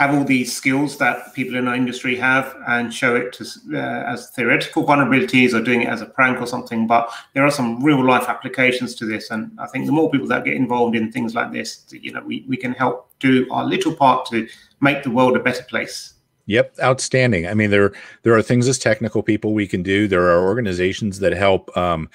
have 0.00 0.14
all 0.14 0.24
these 0.24 0.50
skills 0.50 0.96
that 0.96 1.34
people 1.34 1.56
in 1.56 1.68
our 1.68 1.74
industry 1.74 2.16
have 2.16 2.56
and 2.66 2.92
show 2.92 3.14
it 3.16 3.34
to, 3.34 3.44
uh, 3.74 3.76
as 4.10 4.30
theoretical 4.30 4.82
vulnerabilities 4.82 5.52
or 5.52 5.62
doing 5.62 5.82
it 5.82 5.88
as 5.88 6.00
a 6.00 6.06
prank 6.06 6.40
or 6.40 6.46
something. 6.46 6.86
But 6.86 7.12
there 7.34 7.44
are 7.44 7.50
some 7.50 7.84
real 7.84 8.02
life 8.02 8.26
applications 8.26 8.94
to 8.94 9.04
this, 9.04 9.30
and 9.30 9.50
I 9.60 9.66
think 9.66 9.84
the 9.84 9.92
more 9.92 10.10
people 10.10 10.26
that 10.28 10.44
get 10.44 10.54
involved 10.54 10.96
in 10.96 11.12
things 11.12 11.34
like 11.34 11.52
this, 11.52 11.84
you 11.90 12.12
know, 12.12 12.22
we, 12.22 12.46
we 12.48 12.56
can 12.56 12.72
help 12.72 13.10
do 13.18 13.46
our 13.50 13.64
little 13.64 13.94
part 13.94 14.24
to 14.30 14.48
make 14.80 15.02
the 15.02 15.10
world 15.10 15.36
a 15.36 15.40
better 15.40 15.64
place. 15.64 16.14
Yep, 16.46 16.76
outstanding. 16.82 17.46
I 17.46 17.54
mean, 17.54 17.70
there 17.70 17.92
there 18.22 18.34
are 18.34 18.42
things 18.42 18.68
as 18.68 18.78
technical 18.78 19.22
people 19.22 19.52
we 19.52 19.68
can 19.68 19.82
do. 19.82 20.08
There 20.08 20.30
are 20.30 20.48
organizations 20.48 21.18
that 21.18 21.32
help. 21.32 21.76
Um, 21.76 22.08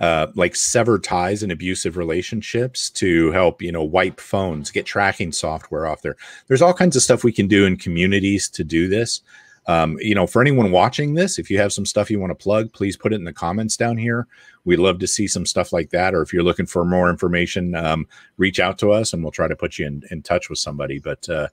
uh, 0.00 0.28
like 0.34 0.54
sever 0.54 0.98
ties 0.98 1.42
in 1.42 1.50
abusive 1.50 1.96
relationships 1.96 2.90
to 2.90 3.32
help 3.32 3.60
you 3.60 3.72
know 3.72 3.82
wipe 3.82 4.20
phones 4.20 4.70
get 4.70 4.86
tracking 4.86 5.32
software 5.32 5.86
off 5.86 6.02
there. 6.02 6.16
There's 6.46 6.62
all 6.62 6.74
kinds 6.74 6.96
of 6.96 7.02
stuff 7.02 7.24
we 7.24 7.32
can 7.32 7.48
do 7.48 7.66
in 7.66 7.76
communities 7.76 8.48
to 8.50 8.64
do 8.64 8.88
this. 8.88 9.22
Um, 9.66 9.98
you 10.00 10.14
know 10.14 10.26
for 10.26 10.40
anyone 10.40 10.70
watching 10.70 11.12
this 11.12 11.38
if 11.38 11.50
you 11.50 11.58
have 11.58 11.74
some 11.74 11.84
stuff 11.84 12.10
you 12.10 12.18
want 12.18 12.30
to 12.30 12.42
plug 12.42 12.72
please 12.72 12.96
put 12.96 13.12
it 13.12 13.16
in 13.16 13.24
the 13.24 13.32
comments 13.32 13.76
down 13.76 13.98
here. 13.98 14.26
We'd 14.64 14.78
love 14.78 14.98
to 15.00 15.06
see 15.06 15.26
some 15.26 15.44
stuff 15.44 15.72
like 15.72 15.90
that 15.90 16.14
or 16.14 16.22
if 16.22 16.32
you're 16.32 16.42
looking 16.42 16.64
for 16.64 16.84
more 16.84 17.10
information 17.10 17.74
um, 17.74 18.06
reach 18.38 18.60
out 18.60 18.78
to 18.78 18.92
us 18.92 19.12
and 19.12 19.22
we'll 19.22 19.32
try 19.32 19.46
to 19.46 19.56
put 19.56 19.78
you 19.78 19.86
in, 19.86 20.02
in 20.10 20.22
touch 20.22 20.48
with 20.48 20.58
somebody. 20.58 20.98
But 21.00 21.28
uh, 21.28 21.48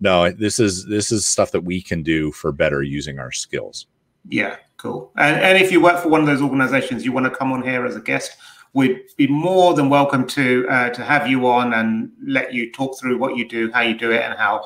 no 0.00 0.30
this 0.30 0.58
is 0.58 0.86
this 0.86 1.12
is 1.12 1.26
stuff 1.26 1.50
that 1.50 1.60
we 1.60 1.82
can 1.82 2.02
do 2.02 2.32
for 2.32 2.52
better 2.52 2.82
using 2.82 3.18
our 3.18 3.32
skills. 3.32 3.86
Yeah, 4.30 4.56
cool. 4.78 5.12
And, 5.16 5.36
and 5.36 5.58
if 5.58 5.70
you 5.70 5.80
work 5.82 6.02
for 6.02 6.08
one 6.08 6.20
of 6.20 6.26
those 6.26 6.40
organizations, 6.40 7.04
you 7.04 7.12
want 7.12 7.26
to 7.26 7.30
come 7.30 7.52
on 7.52 7.62
here 7.62 7.84
as 7.84 7.94
a 7.96 8.00
guest, 8.00 8.36
we'd 8.72 9.02
be 9.16 9.26
more 9.26 9.74
than 9.74 9.90
welcome 9.90 10.26
to 10.28 10.66
uh, 10.70 10.90
to 10.90 11.04
have 11.04 11.28
you 11.28 11.46
on 11.46 11.74
and 11.74 12.10
let 12.24 12.54
you 12.54 12.72
talk 12.72 12.98
through 12.98 13.18
what 13.18 13.36
you 13.36 13.46
do, 13.46 13.70
how 13.72 13.82
you 13.82 13.96
do 13.96 14.10
it, 14.10 14.22
and 14.22 14.38
how 14.38 14.64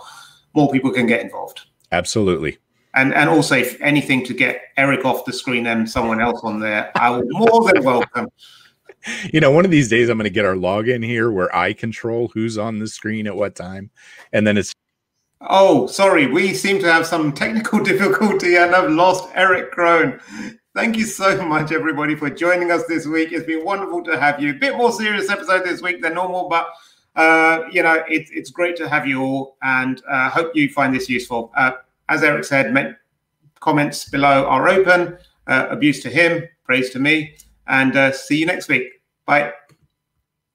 more 0.54 0.70
people 0.70 0.92
can 0.92 1.06
get 1.06 1.20
involved. 1.20 1.62
Absolutely. 1.90 2.58
And 2.94 3.14
and 3.14 3.28
also, 3.28 3.56
if 3.56 3.80
anything 3.80 4.24
to 4.26 4.34
get 4.34 4.60
Erich 4.76 5.04
off 5.04 5.24
the 5.24 5.32
screen 5.32 5.66
and 5.66 5.88
someone 5.88 6.20
else 6.20 6.40
on 6.42 6.60
there, 6.60 6.92
I 6.94 7.10
will 7.10 7.24
more 7.30 7.72
than 7.72 7.82
welcome. 7.82 8.28
You 9.32 9.40
know, 9.40 9.50
one 9.50 9.64
of 9.64 9.72
these 9.72 9.88
days 9.88 10.08
I'm 10.08 10.16
going 10.16 10.24
to 10.24 10.30
get 10.30 10.44
our 10.44 10.54
login 10.54 11.04
here 11.04 11.32
where 11.32 11.54
I 11.56 11.72
control 11.72 12.30
who's 12.34 12.56
on 12.56 12.78
the 12.78 12.86
screen 12.86 13.26
at 13.26 13.34
what 13.34 13.56
time, 13.56 13.90
and 14.32 14.46
then 14.46 14.56
it's 14.56 14.74
Oh, 15.48 15.86
sorry. 15.86 16.26
We 16.26 16.54
seem 16.54 16.78
to 16.80 16.92
have 16.92 17.06
some 17.06 17.32
technical 17.32 17.80
difficulty 17.84 18.56
and 18.56 18.74
I've 18.74 18.90
lost 18.90 19.28
Erich 19.34 19.72
Kron. 19.72 20.20
Thank 20.74 20.96
you 20.96 21.04
so 21.04 21.44
much, 21.44 21.72
everybody, 21.72 22.14
for 22.14 22.30
joining 22.30 22.70
us 22.70 22.84
this 22.86 23.06
week. 23.06 23.32
It's 23.32 23.44
been 23.44 23.64
wonderful 23.64 24.02
to 24.04 24.18
have 24.18 24.40
you. 24.40 24.50
A 24.50 24.54
bit 24.54 24.76
more 24.76 24.92
serious 24.92 25.28
episode 25.28 25.64
this 25.64 25.82
week 25.82 26.00
than 26.00 26.14
normal, 26.14 26.48
but 26.48 26.68
uh, 27.14 27.64
you 27.70 27.82
know, 27.82 28.02
it, 28.08 28.28
it's 28.32 28.50
great 28.50 28.74
to 28.76 28.88
have 28.88 29.06
you 29.06 29.20
all, 29.20 29.56
and 29.62 30.02
uh, 30.08 30.30
hope 30.30 30.56
you 30.56 30.70
find 30.70 30.94
this 30.94 31.10
useful. 31.10 31.52
Uh, 31.54 31.72
as 32.08 32.22
Erich 32.22 32.44
said, 32.44 32.96
comments 33.60 34.08
below 34.08 34.46
are 34.46 34.68
open. 34.68 35.18
Uh, 35.46 35.66
abuse 35.70 36.00
to 36.02 36.08
him, 36.08 36.48
praise 36.64 36.88
to 36.90 36.98
me, 36.98 37.34
and 37.66 37.96
uh, 37.96 38.12
see 38.12 38.38
you 38.38 38.46
next 38.46 38.68
week. 38.68 39.02
Bye. 39.26 39.52